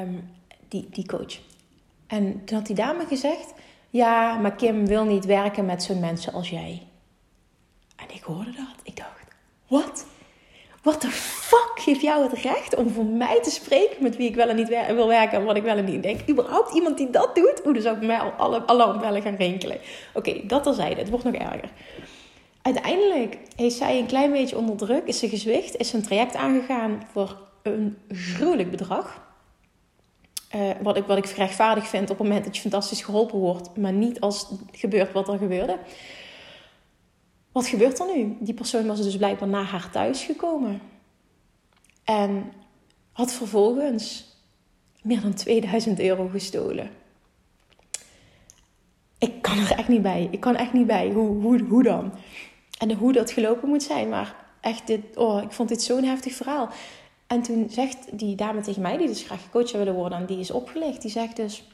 um, 0.00 0.30
die, 0.68 0.88
die 0.90 1.06
coach. 1.06 1.38
En 2.06 2.44
toen 2.44 2.56
had 2.56 2.66
die 2.66 2.76
dame 2.76 3.06
gezegd, 3.06 3.52
ja, 3.90 4.38
maar 4.38 4.54
Kim 4.54 4.86
wil 4.86 5.04
niet 5.04 5.24
werken 5.24 5.64
met 5.64 5.82
zo'n 5.82 6.00
mensen 6.00 6.32
als 6.32 6.50
jij. 6.50 6.82
En 7.96 8.14
ik 8.14 8.22
hoorde 8.22 8.52
dat. 8.52 8.76
Ik 8.82 8.96
dacht, 8.96 9.24
wat? 9.66 10.06
Wat 10.82 11.02
de 11.02 11.10
fuck 11.10 11.72
geeft 11.74 12.00
jou 12.00 12.22
het 12.22 12.32
recht 12.32 12.76
om 12.76 12.90
voor 12.90 13.04
mij 13.04 13.42
te 13.42 13.50
spreken 13.50 14.02
met 14.02 14.16
wie 14.16 14.28
ik 14.28 14.34
wel 14.34 14.48
en 14.48 14.56
niet 14.56 14.68
wil 14.68 15.08
werken 15.08 15.38
en 15.38 15.44
wat 15.44 15.56
ik 15.56 15.62
wel 15.62 15.76
en 15.76 15.84
niet 15.84 16.02
denk? 16.02 16.28
Überhaupt 16.28 16.74
iemand 16.74 16.96
die 16.96 17.10
dat 17.10 17.34
doet? 17.34 17.62
Oeh, 17.64 17.74
dan 17.74 17.82
zou 17.82 17.96
ik 17.96 18.02
mij 18.02 18.18
al 18.18 18.30
alle 18.30 18.66
alarmbellen 18.66 19.22
gaan 19.22 19.36
rinkelen. 19.36 19.78
Oké, 20.14 20.46
dat 20.46 20.66
al 20.66 20.72
zeiden. 20.72 20.98
Het 20.98 21.10
wordt 21.10 21.24
nog 21.24 21.34
erger 21.34 21.70
uiteindelijk 22.64 23.38
heeft 23.56 23.76
zij 23.76 23.98
een 23.98 24.06
klein 24.06 24.32
beetje 24.32 24.56
onder 24.56 24.76
druk, 24.76 25.06
is 25.06 25.18
ze 25.18 25.28
gezwicht, 25.28 25.76
is 25.76 25.92
een 25.92 26.02
traject 26.02 26.34
aangegaan 26.34 27.02
voor 27.12 27.38
een 27.62 27.98
gruwelijk 28.08 28.70
bedrag. 28.70 29.22
Uh, 30.54 30.70
wat, 30.82 30.96
ik, 30.96 31.04
wat 31.04 31.18
ik 31.18 31.26
rechtvaardig 31.26 31.88
vind 31.88 32.10
op 32.10 32.18
het 32.18 32.26
moment 32.26 32.44
dat 32.44 32.54
je 32.54 32.62
fantastisch 32.62 33.02
geholpen 33.02 33.38
wordt, 33.38 33.76
maar 33.76 33.92
niet 33.92 34.20
als 34.20 34.48
gebeurt 34.72 35.12
wat 35.12 35.28
er 35.28 35.38
gebeurde. 35.38 35.78
Wat 37.52 37.66
gebeurt 37.66 37.98
er 37.98 38.16
nu? 38.16 38.36
Die 38.40 38.54
persoon 38.54 38.86
was 38.86 39.02
dus 39.02 39.16
blijkbaar 39.16 39.48
naar 39.48 39.64
haar 39.64 39.90
thuis 39.90 40.24
gekomen. 40.24 40.80
En 42.04 42.52
had 43.12 43.32
vervolgens 43.32 44.24
meer 45.02 45.20
dan 45.20 45.34
2000 45.34 46.00
euro 46.00 46.28
gestolen. 46.28 46.90
Ik 49.18 49.42
kan 49.42 49.58
er 49.58 49.70
echt 49.70 49.88
niet 49.88 50.02
bij. 50.02 50.28
Ik 50.30 50.40
kan 50.40 50.56
echt 50.56 50.72
niet 50.72 50.86
bij. 50.86 51.10
Hoe, 51.10 51.42
hoe, 51.42 51.62
hoe 51.62 51.82
dan? 51.82 52.12
En 52.90 52.96
hoe 52.96 53.12
dat 53.12 53.30
gelopen 53.30 53.68
moet 53.68 53.82
zijn. 53.82 54.08
Maar 54.08 54.34
echt, 54.60 54.86
dit, 54.86 55.16
oh, 55.16 55.42
ik 55.42 55.52
vond 55.52 55.68
dit 55.68 55.82
zo'n 55.82 56.04
heftig 56.04 56.34
verhaal. 56.34 56.68
En 57.26 57.42
toen 57.42 57.66
zegt 57.70 58.18
die 58.18 58.36
dame 58.36 58.60
tegen 58.60 58.82
mij, 58.82 58.96
die 58.96 59.06
dus 59.06 59.22
graag 59.22 59.42
gecoacht 59.42 59.68
zou 59.68 59.84
willen 59.84 59.98
worden, 59.98 60.18
en 60.18 60.26
die 60.26 60.38
is 60.38 60.50
opgelicht, 60.50 61.02
die 61.02 61.10
zegt 61.10 61.36
dus 61.36 61.64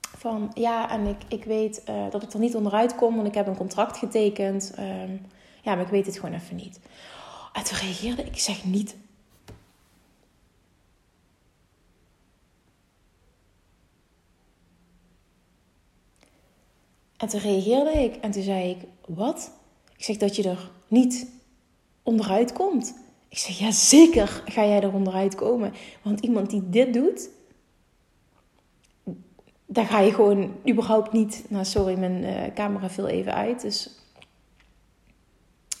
van 0.00 0.50
ja, 0.54 0.90
en 0.90 1.06
ik, 1.06 1.16
ik 1.28 1.44
weet 1.44 1.82
uh, 1.88 2.10
dat 2.10 2.22
ik 2.22 2.32
er 2.32 2.38
niet 2.38 2.54
onderuit 2.54 2.94
kom, 2.94 3.14
want 3.14 3.26
ik 3.26 3.34
heb 3.34 3.46
een 3.46 3.56
contract 3.56 3.96
getekend. 3.96 4.74
Um, 4.78 5.26
ja, 5.62 5.74
maar 5.74 5.84
ik 5.84 5.90
weet 5.90 6.06
het 6.06 6.18
gewoon 6.18 6.34
even 6.34 6.56
niet. 6.56 6.80
En 7.52 7.64
toen 7.64 7.78
reageerde 7.78 8.22
ik, 8.22 8.38
zeg 8.38 8.64
niet. 8.64 8.96
En 17.16 17.28
toen 17.28 17.40
reageerde 17.40 17.92
ik 17.92 18.16
en 18.16 18.30
toen 18.30 18.42
zei 18.42 18.70
ik, 18.70 18.88
wat? 19.06 19.57
Ik 19.98 20.04
zeg 20.04 20.16
dat 20.16 20.36
je 20.36 20.48
er 20.48 20.70
niet 20.88 21.26
onderuit 22.02 22.52
komt. 22.52 22.94
Ik 23.28 23.38
zeg, 23.38 23.58
ja 23.58 23.70
zeker 23.70 24.42
ga 24.46 24.64
jij 24.64 24.82
er 24.82 24.92
onderuit 24.92 25.34
komen. 25.34 25.72
Want 26.02 26.20
iemand 26.20 26.50
die 26.50 26.68
dit 26.70 26.94
doet, 26.94 27.28
daar 29.66 29.86
ga 29.86 30.00
je 30.00 30.12
gewoon 30.12 30.54
überhaupt 30.68 31.12
niet... 31.12 31.44
Nou, 31.48 31.64
sorry, 31.64 31.98
mijn 31.98 32.22
uh, 32.22 32.54
camera 32.54 32.90
viel 32.90 33.08
even 33.08 33.34
uit. 33.34 33.60
Dus 33.60 33.90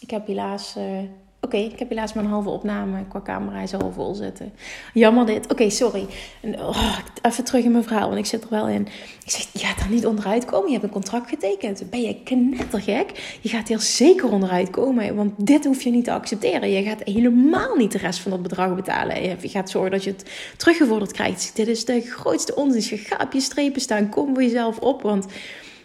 ik 0.00 0.10
heb 0.10 0.26
helaas... 0.26 0.76
Uh, 0.76 1.02
Oké, 1.48 1.56
ik 1.56 1.78
heb 1.78 1.88
helaas 1.88 2.14
een 2.14 2.26
halve 2.26 2.48
opname 2.48 3.04
qua 3.08 3.20
camera. 3.20 3.56
Hij 3.56 3.66
zal 3.66 3.92
vol 3.92 4.14
zitten. 4.14 4.52
Jammer 4.94 5.26
dit. 5.26 5.52
Oké, 5.52 5.70
sorry. 5.70 6.06
Oh, 6.42 6.98
even 7.22 7.44
terug 7.44 7.64
in 7.64 7.72
mijn 7.72 7.84
verhaal, 7.84 8.06
want 8.06 8.18
ik 8.18 8.26
zit 8.26 8.42
er 8.42 8.50
wel 8.50 8.68
in. 8.68 8.80
Ik 9.24 9.30
zeg, 9.30 9.46
je 9.52 9.58
gaat 9.58 9.80
er 9.80 9.90
niet 9.90 10.06
onderuit 10.06 10.44
komen. 10.44 10.66
Je 10.66 10.72
hebt 10.72 10.84
een 10.84 10.90
contract 10.90 11.28
getekend. 11.28 11.90
Ben 11.90 12.02
je 12.02 12.22
knettergek? 12.22 13.38
Je 13.40 13.48
gaat 13.48 13.68
hier 13.68 13.80
zeker 13.80 14.30
onderuit 14.30 14.70
komen. 14.70 15.14
Want 15.14 15.32
dit 15.36 15.64
hoef 15.64 15.82
je 15.82 15.90
niet 15.90 16.04
te 16.04 16.12
accepteren. 16.12 16.70
Je 16.70 16.82
gaat 16.82 17.02
helemaal 17.04 17.76
niet 17.76 17.92
de 17.92 17.98
rest 17.98 18.20
van 18.20 18.32
het 18.32 18.42
bedrag 18.42 18.74
betalen. 18.74 19.22
Je 19.22 19.48
gaat 19.48 19.70
zorgen 19.70 19.90
dat 19.90 20.04
je 20.04 20.10
het 20.10 20.30
teruggevorderd 20.56 21.12
krijgt. 21.12 21.50
Dit 21.54 21.68
is 21.68 21.84
de 21.84 22.00
grootste 22.00 22.54
onzin. 22.54 22.96
Je 22.98 23.04
gaat 23.04 23.22
op 23.22 23.32
je 23.32 23.40
strepen 23.40 23.80
staan. 23.80 24.08
Kom 24.08 24.34
voor 24.34 24.42
jezelf 24.42 24.78
op. 24.78 25.02
Want 25.02 25.26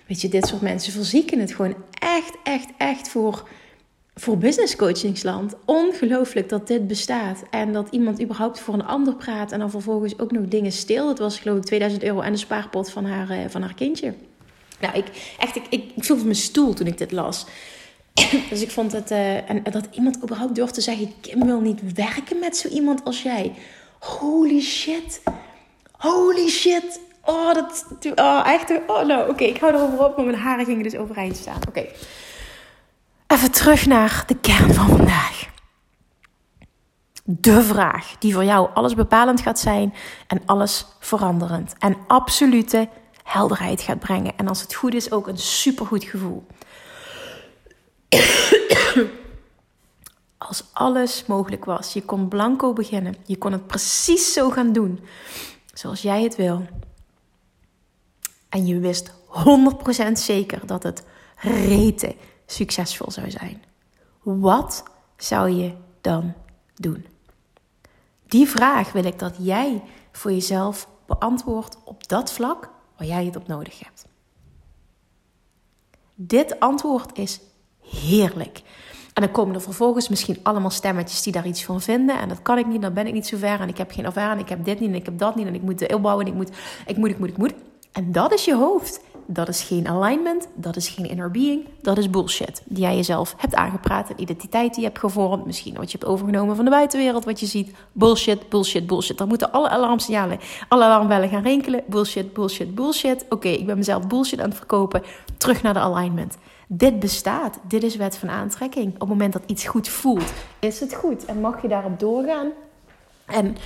weet 0.07 0.21
je, 0.21 0.29
dit 0.29 0.47
soort 0.47 0.61
mensen 0.61 0.93
verzieken 0.93 1.39
het 1.39 1.53
gewoon 1.53 1.75
echt, 1.99 2.35
echt, 2.43 2.69
echt 2.77 3.09
voor 3.09 3.47
voor 4.15 4.37
business 4.37 4.75
coachingsland. 4.75 5.55
Ongelooflijk 5.65 6.49
dat 6.49 6.67
dit 6.67 6.87
bestaat. 6.87 7.43
En 7.49 7.73
dat 7.73 7.87
iemand 7.91 8.21
überhaupt 8.21 8.59
voor 8.59 8.73
een 8.73 8.85
ander 8.85 9.15
praat. 9.15 9.51
En 9.51 9.59
dan 9.59 9.69
vervolgens 9.69 10.19
ook 10.19 10.31
nog 10.31 10.47
dingen 10.47 10.71
stil. 10.71 11.07
Dat 11.07 11.19
was 11.19 11.39
geloof 11.39 11.57
ik 11.57 11.63
2000 11.63 12.03
euro 12.03 12.21
en 12.21 12.31
de 12.31 12.37
spaarpot 12.37 12.91
van 12.91 13.05
haar, 13.05 13.31
uh, 13.31 13.37
van 13.47 13.61
haar 13.61 13.73
kindje. 13.73 14.13
Nou, 14.79 14.97
ik, 14.97 15.35
echt, 15.39 15.55
ik, 15.55 15.65
ik, 15.69 15.83
viel 15.97 16.15
mijn 16.15 16.35
stoel 16.35 16.73
toen 16.73 16.87
ik 16.87 16.97
dit 16.97 17.11
las. 17.11 17.45
dus 18.49 18.61
ik 18.61 18.71
vond 18.71 18.91
het, 18.91 19.11
uh, 19.11 19.49
en 19.49 19.63
dat 19.71 19.87
iemand 19.91 20.23
überhaupt 20.23 20.55
durft 20.55 20.73
te 20.73 20.81
zeggen: 20.81 21.13
Kim 21.21 21.45
wil 21.45 21.59
niet 21.59 21.93
werken 21.93 22.39
met 22.39 22.57
zo 22.57 22.67
iemand 22.67 23.03
als 23.03 23.21
jij. 23.21 23.53
Holy 23.99 24.61
shit. 24.61 25.21
Holy 25.91 26.49
shit. 26.49 26.99
Oh, 27.25 27.53
dat. 27.53 27.85
Oh, 28.15 28.43
echt. 28.45 28.71
Oh, 28.87 29.05
nou, 29.05 29.29
oké. 29.29 29.43
ik 29.43 29.57
hou 29.57 29.73
erover 29.73 30.05
op, 30.05 30.15
maar 30.15 30.25
mijn 30.25 30.37
haren 30.37 30.65
gingen 30.65 30.83
dus 30.83 30.95
overeind 30.95 31.37
staan. 31.37 31.59
Oké. 31.67 31.85
Even 33.33 33.51
terug 33.51 33.85
naar 33.85 34.23
de 34.27 34.35
kern 34.35 34.73
van 34.73 34.87
vandaag. 34.87 35.49
De 37.23 37.63
vraag 37.63 38.15
die 38.19 38.33
voor 38.33 38.43
jou 38.43 38.69
alles 38.73 38.95
bepalend 38.95 39.41
gaat 39.41 39.59
zijn 39.59 39.93
en 40.27 40.41
alles 40.45 40.85
veranderend. 40.99 41.75
En 41.79 41.97
absolute 42.07 42.89
helderheid 43.23 43.81
gaat 43.81 43.99
brengen. 43.99 44.37
En 44.37 44.47
als 44.47 44.61
het 44.61 44.73
goed 44.73 44.93
is, 44.93 45.11
ook 45.11 45.27
een 45.27 45.37
supergoed 45.37 46.03
gevoel. 46.03 46.45
Als 50.37 50.63
alles 50.73 51.25
mogelijk 51.25 51.65
was, 51.65 51.93
je 51.93 52.01
kon 52.01 52.27
blanco 52.27 52.73
beginnen, 52.73 53.15
je 53.25 53.37
kon 53.37 53.51
het 53.51 53.67
precies 53.67 54.33
zo 54.33 54.49
gaan 54.49 54.73
doen 54.73 54.99
zoals 55.73 56.01
jij 56.01 56.23
het 56.23 56.35
wil. 56.35 56.65
En 58.49 58.65
je 58.65 58.79
wist 58.79 59.11
100% 60.09 60.11
zeker 60.11 60.65
dat 60.65 60.83
het 60.83 61.05
rete 61.35 62.15
succesvol 62.53 63.11
zou 63.11 63.31
zijn. 63.31 63.63
Wat 64.21 64.83
zou 65.17 65.49
je 65.49 65.73
dan 66.01 66.33
doen? 66.75 67.05
Die 68.27 68.47
vraag 68.47 68.91
wil 68.91 69.05
ik 69.05 69.19
dat 69.19 69.35
jij 69.39 69.81
voor 70.11 70.31
jezelf 70.31 70.87
beantwoordt 71.05 71.77
op 71.83 72.07
dat 72.07 72.31
vlak 72.31 72.69
waar 72.97 73.07
jij 73.07 73.25
het 73.25 73.35
op 73.35 73.47
nodig 73.47 73.79
hebt. 73.79 74.05
Dit 76.15 76.59
antwoord 76.59 77.17
is 77.17 77.39
heerlijk. 77.81 78.61
En 79.13 79.21
dan 79.23 79.31
komen 79.31 79.55
er 79.55 79.61
vervolgens 79.61 80.09
misschien 80.09 80.39
allemaal 80.43 80.69
stemmetjes 80.69 81.21
die 81.21 81.33
daar 81.33 81.47
iets 81.47 81.63
van 81.65 81.81
vinden. 81.81 82.19
En 82.19 82.29
dat 82.29 82.41
kan 82.41 82.57
ik 82.57 82.65
niet, 82.65 82.81
dan 82.81 82.93
ben 82.93 83.07
ik 83.07 83.13
niet 83.13 83.27
zo 83.27 83.37
ver. 83.37 83.59
En 83.59 83.69
ik 83.69 83.77
heb 83.77 83.91
geen 83.91 84.05
ervaring, 84.05 84.41
ik 84.41 84.49
heb 84.49 84.65
dit 84.65 84.79
niet 84.79 84.89
en 84.89 84.95
ik 84.95 85.05
heb 85.05 85.17
dat 85.17 85.35
niet. 85.35 85.47
En 85.47 85.55
ik 85.55 85.61
moet 85.61 85.79
de 85.79 85.95
opbouwen 85.95 86.25
en 86.25 86.31
ik 86.31 86.37
moet, 86.37 86.49
ik 86.85 86.97
moet, 86.97 87.09
ik 87.09 87.19
moet, 87.19 87.29
ik 87.29 87.37
moet. 87.37 87.53
En 87.91 88.11
dat 88.11 88.33
is 88.33 88.45
je 88.45 88.55
hoofd. 88.55 89.01
Dat 89.25 89.47
is 89.47 89.61
geen 89.61 89.87
alignment, 89.87 90.47
dat 90.55 90.75
is 90.75 90.87
geen 90.87 91.09
inner 91.09 91.31
being, 91.31 91.67
dat 91.81 91.97
is 91.97 92.09
bullshit. 92.09 92.61
Die 92.65 92.83
jij 92.83 92.95
jezelf 92.95 93.35
hebt 93.37 93.55
aangepraat, 93.55 94.09
een 94.09 94.21
identiteit 94.21 94.73
die 94.73 94.79
je 94.79 94.87
hebt 94.87 94.99
gevormd, 94.99 95.45
misschien 95.45 95.75
wat 95.75 95.91
je 95.91 95.97
hebt 95.97 96.09
overgenomen 96.09 96.55
van 96.55 96.65
de 96.65 96.71
buitenwereld, 96.71 97.25
wat 97.25 97.39
je 97.39 97.45
ziet. 97.45 97.75
Bullshit, 97.91 98.49
bullshit, 98.49 98.87
bullshit. 98.87 99.17
Dan 99.17 99.27
moeten 99.27 99.51
alle 99.51 99.69
alarmsignalen, 99.69 100.39
alle 100.67 100.83
alarmbellen 100.83 101.29
gaan 101.29 101.43
rinkelen. 101.43 101.83
Bullshit, 101.87 102.33
bullshit, 102.33 102.75
bullshit. 102.75 103.25
Oké, 103.29 103.47
ik 103.47 103.65
ben 103.65 103.77
mezelf 103.77 104.07
bullshit 104.07 104.39
aan 104.39 104.49
het 104.49 104.57
verkopen. 104.57 105.03
Terug 105.37 105.61
naar 105.61 105.73
de 105.73 105.79
alignment. 105.79 106.37
Dit 106.67 106.99
bestaat. 106.99 107.59
Dit 107.67 107.83
is 107.83 107.95
wet 107.95 108.17
van 108.17 108.29
aantrekking. 108.29 108.93
Op 108.93 108.99
het 108.99 109.09
moment 109.09 109.33
dat 109.33 109.43
iets 109.45 109.65
goed 109.65 109.87
voelt, 109.87 110.33
is 110.59 110.79
het 110.79 110.93
goed. 110.93 111.25
En 111.25 111.41
mag 111.41 111.61
je 111.61 111.67
daarop 111.67 111.99
doorgaan. 111.99 112.47
En 113.25 113.57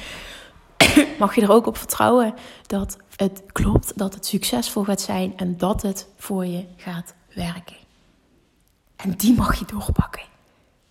mag 1.17 1.35
je 1.35 1.41
er 1.41 1.51
ook 1.51 1.67
op 1.67 1.77
vertrouwen 1.77 2.33
dat 2.67 2.97
het 3.15 3.43
klopt, 3.51 3.97
dat 3.97 4.13
het 4.13 4.25
succesvol 4.25 4.83
gaat 4.83 5.01
zijn 5.01 5.37
en 5.37 5.57
dat 5.57 5.81
het 5.81 6.07
voor 6.17 6.45
je 6.45 6.65
gaat 6.75 7.13
werken. 7.33 7.75
En 8.95 9.11
die 9.11 9.35
mag 9.35 9.59
je 9.59 9.65
doorpakken. 9.65 10.21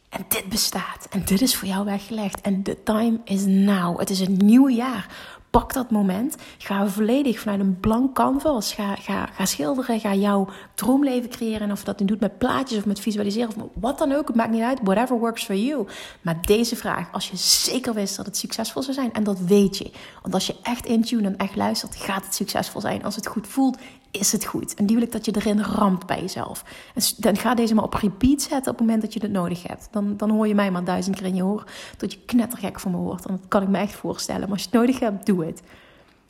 En 0.08 0.24
dit 0.28 0.48
bestaat. 0.48 1.06
En 1.10 1.24
dit 1.24 1.40
is 1.40 1.56
voor 1.56 1.68
jou 1.68 1.84
weggelegd. 1.84 2.40
En 2.40 2.62
the 2.62 2.82
time 2.82 3.20
is 3.24 3.44
now. 3.44 3.98
Het 3.98 4.10
is 4.10 4.20
een 4.20 4.36
nieuw 4.36 4.68
jaar 4.68 5.35
pak 5.56 5.72
dat 5.72 5.90
moment. 5.90 6.36
Ga 6.58 6.88
volledig 6.88 7.40
vanuit 7.40 7.60
een 7.60 7.80
blank 7.80 8.14
canvas. 8.14 8.72
Ga, 8.72 8.94
ga, 8.94 9.44
schilderen. 9.44 10.00
Ga 10.00 10.14
jouw 10.14 10.48
droomleven 10.74 11.30
creëren. 11.30 11.60
En 11.60 11.72
of 11.72 11.84
dat 11.84 12.00
nu 12.00 12.06
doet 12.06 12.20
met 12.20 12.38
plaatjes 12.38 12.78
of 12.78 12.86
met 12.86 13.00
visualiseren 13.00 13.48
of 13.48 13.68
wat 13.74 13.98
dan 13.98 14.12
ook. 14.12 14.26
Het 14.26 14.36
maakt 14.36 14.50
niet 14.50 14.62
uit. 14.62 14.78
Whatever 14.82 15.18
works 15.18 15.44
for 15.44 15.54
you. 15.54 15.86
Maar 16.20 16.42
deze 16.42 16.76
vraag, 16.76 17.12
als 17.12 17.30
je 17.30 17.36
zeker 17.36 17.94
wist 17.94 18.16
dat 18.16 18.26
het 18.26 18.36
succesvol 18.36 18.82
zou 18.82 18.94
zijn. 18.94 19.12
En 19.12 19.24
dat 19.24 19.38
weet 19.38 19.78
je. 19.78 19.90
Want 20.22 20.34
als 20.34 20.46
je 20.46 20.56
echt 20.62 20.86
intune 20.86 21.26
en 21.26 21.36
echt 21.36 21.56
luistert, 21.56 21.96
gaat 21.96 22.24
het 22.24 22.34
succesvol 22.34 22.80
zijn. 22.80 23.04
Als 23.04 23.16
het 23.16 23.26
goed 23.26 23.46
voelt, 23.46 23.78
is 24.18 24.32
het 24.32 24.44
goed. 24.44 24.74
En 24.74 24.86
die 24.86 24.96
wil 24.96 25.04
ik 25.04 25.12
dat 25.12 25.24
je 25.24 25.36
erin 25.36 25.60
ramt 25.60 26.06
bij 26.06 26.20
jezelf. 26.20 26.64
En 26.94 27.02
dan 27.16 27.36
ga 27.36 27.54
deze 27.54 27.74
maar 27.74 27.84
op 27.84 27.94
repeat 27.94 28.42
zetten 28.42 28.72
op 28.72 28.78
het 28.78 28.80
moment 28.80 29.02
dat 29.02 29.12
je 29.12 29.20
het 29.20 29.30
nodig 29.30 29.62
hebt. 29.62 29.88
Dan, 29.90 30.16
dan 30.16 30.30
hoor 30.30 30.48
je 30.48 30.54
mij 30.54 30.70
maar 30.70 30.84
duizend 30.84 31.16
keer 31.16 31.26
in 31.26 31.34
je 31.34 31.44
oor 31.44 31.64
tot 31.96 32.12
je 32.12 32.18
knettergek 32.26 32.80
van 32.80 32.90
me 32.90 32.96
wordt. 32.96 33.26
En 33.26 33.34
dat 33.36 33.48
kan 33.48 33.62
ik 33.62 33.68
me 33.68 33.78
echt 33.78 33.94
voorstellen. 33.94 34.40
Maar 34.40 34.50
als 34.50 34.62
je 34.62 34.68
het 34.70 34.78
nodig 34.78 34.98
hebt, 34.98 35.26
doe 35.26 35.44
het. 35.44 35.62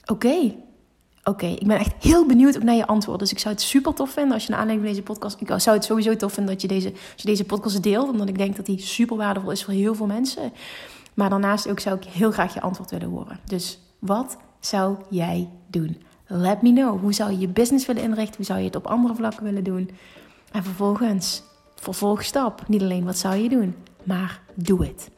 Oké. 0.04 0.54
Oké, 1.24 1.46
ik 1.46 1.66
ben 1.66 1.78
echt 1.78 1.94
heel 2.00 2.26
benieuwd 2.26 2.62
naar 2.62 2.74
je 2.74 2.86
antwoord. 2.86 3.18
Dus 3.18 3.32
ik 3.32 3.38
zou 3.38 3.54
het 3.54 3.62
super 3.62 3.94
tof 3.94 4.10
vinden 4.10 4.32
als 4.32 4.44
je 4.44 4.50
naar 4.50 4.58
aanleiding 4.58 4.88
van 4.88 4.96
deze 4.96 5.12
podcast... 5.12 5.40
Ik 5.40 5.60
zou 5.60 5.76
het 5.76 5.84
sowieso 5.84 6.16
tof 6.16 6.32
vinden 6.32 6.52
dat 6.52 6.62
je 6.62 6.68
deze, 6.68 6.90
als 6.92 7.22
je 7.22 7.28
deze 7.28 7.44
podcast 7.44 7.82
deelt. 7.82 8.08
Omdat 8.08 8.28
ik 8.28 8.38
denk 8.38 8.56
dat 8.56 8.66
die 8.66 8.80
super 8.80 9.16
waardevol 9.16 9.50
is 9.50 9.64
voor 9.64 9.74
heel 9.74 9.94
veel 9.94 10.06
mensen. 10.06 10.52
Maar 11.14 11.30
daarnaast 11.30 11.68
ook 11.68 11.80
zou 11.80 11.96
ik 11.96 12.04
heel 12.04 12.30
graag 12.30 12.54
je 12.54 12.60
antwoord 12.60 12.90
willen 12.90 13.08
horen. 13.08 13.40
Dus 13.44 13.78
wat 13.98 14.36
zou 14.60 14.96
jij 15.10 15.48
doen? 15.70 16.02
Let 16.26 16.62
me 16.62 16.72
know. 16.72 17.00
Hoe 17.00 17.12
zou 17.12 17.30
je 17.30 17.38
je 17.38 17.48
business 17.48 17.86
willen 17.86 18.02
inrichten? 18.02 18.36
Hoe 18.36 18.44
zou 18.44 18.58
je 18.58 18.64
het 18.64 18.76
op 18.76 18.86
andere 18.86 19.14
vlakken 19.14 19.44
willen 19.44 19.64
doen? 19.64 19.90
En 20.52 20.62
vervolgens, 20.64 21.42
vervolgstap. 21.74 22.68
Niet 22.68 22.82
alleen 22.82 23.04
wat 23.04 23.18
zou 23.18 23.34
je 23.36 23.48
doen, 23.48 23.74
maar 24.02 24.40
doe 24.54 24.86
het. 24.86 25.10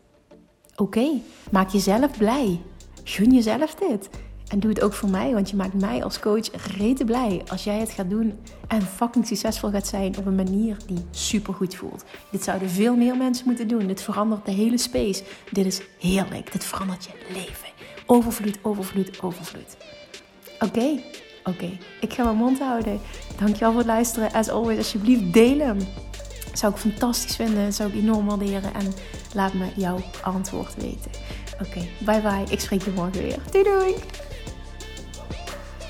Oké, 0.77 1.09
maak 1.51 1.69
jezelf 1.69 2.19
blij. 2.19 2.61
Gun 3.05 3.33
jezelf 3.33 3.75
dit. 3.75 4.09
En 4.49 4.61
doe 4.61 4.71
het 4.71 4.81
ook 4.81 4.93
voor 4.93 5.09
mij, 5.09 5.33
want 5.33 5.51
je 5.51 5.57
maakt 5.57 5.75
mij 5.75 6.05
als 6.05 6.19
coach 6.19 6.77
rete 6.77 7.05
blij 7.05 7.43
als 7.49 7.65
jij 7.65 7.79
het 7.79 7.91
gaat 7.91 8.11
doen 8.11 8.39
en 8.69 8.83
fucking 8.83 9.27
succesvol 9.27 9.71
gaat 9.71 9.87
zijn 9.87 10.19
op 10.19 10.27
een 10.27 10.35
manier 10.35 10.77
die 10.87 11.05
super 11.11 11.55
goed 11.55 11.75
voelt. 11.75 12.05
Dit 12.31 12.45
zouden 12.45 12.71
veel 12.71 12.97
meer 12.97 13.17
mensen 13.17 13.47
moeten 13.47 13.69
doen. 13.69 13.87
Dit 13.87 14.03
verandert 14.03 14.45
de 14.45 14.53
hele 14.53 14.79
space. 14.79 15.23
Dit 15.53 15.67
is 15.67 15.81
heerlijk. 15.99 16.53
Dit 16.53 16.65
verandert 16.65 17.05
je 17.05 17.33
leven. 17.33 17.69
Overvloed, 18.07 18.59
overvloed, 18.63 19.23
overvloed. 19.23 19.77
Oké, 20.59 21.01
oké. 21.45 21.79
Ik 22.01 22.13
ga 22.13 22.25
mijn 22.25 22.37
mond 22.37 22.59
houden. 22.59 23.01
Dankjewel 23.39 23.71
voor 23.71 23.81
het 23.81 23.89
luisteren. 23.89 24.33
As 24.33 24.49
always, 24.49 24.79
alsjeblieft 24.79 25.33
delen. 25.33 25.89
Zou 26.53 26.73
ik 26.73 26.79
fantastisch 26.79 27.37
vinden. 27.37 27.73
Zou 27.73 27.89
ik 27.89 27.95
enorm 27.95 28.27
waarderen. 28.27 28.75
En 28.75 28.93
laat 29.35 29.53
me 29.53 29.67
jouw 29.77 30.01
antwoord 30.23 30.75
weten. 30.75 31.11
Oké, 31.63 31.87
bye 31.99 32.21
bye. 32.21 32.45
Ik 32.51 32.61
spreek 32.61 32.83
je 32.83 32.91
morgen 32.91 33.23
weer. 33.23 33.39
Doei 33.51 33.65
doei. 33.65 33.95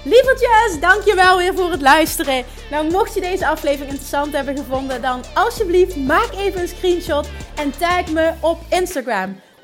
Lievertjes, 0.05 0.81
dankjewel 0.81 1.37
weer 1.37 1.55
voor 1.55 1.71
het 1.71 1.81
luisteren. 1.81 2.45
Nou, 2.71 2.91
mocht 2.91 3.15
je 3.15 3.21
deze 3.21 3.47
aflevering 3.47 3.91
interessant 3.91 4.33
hebben 4.33 4.57
gevonden, 4.57 5.03
dan 5.03 5.23
alsjeblieft 5.35 5.97
maak 5.97 6.31
even 6.37 6.61
een 6.61 6.69
screenshot 6.69 7.29
en 7.55 7.71
tag 7.79 8.11
me 8.11 8.33
op 8.41 8.59
Instagram. 8.71 9.41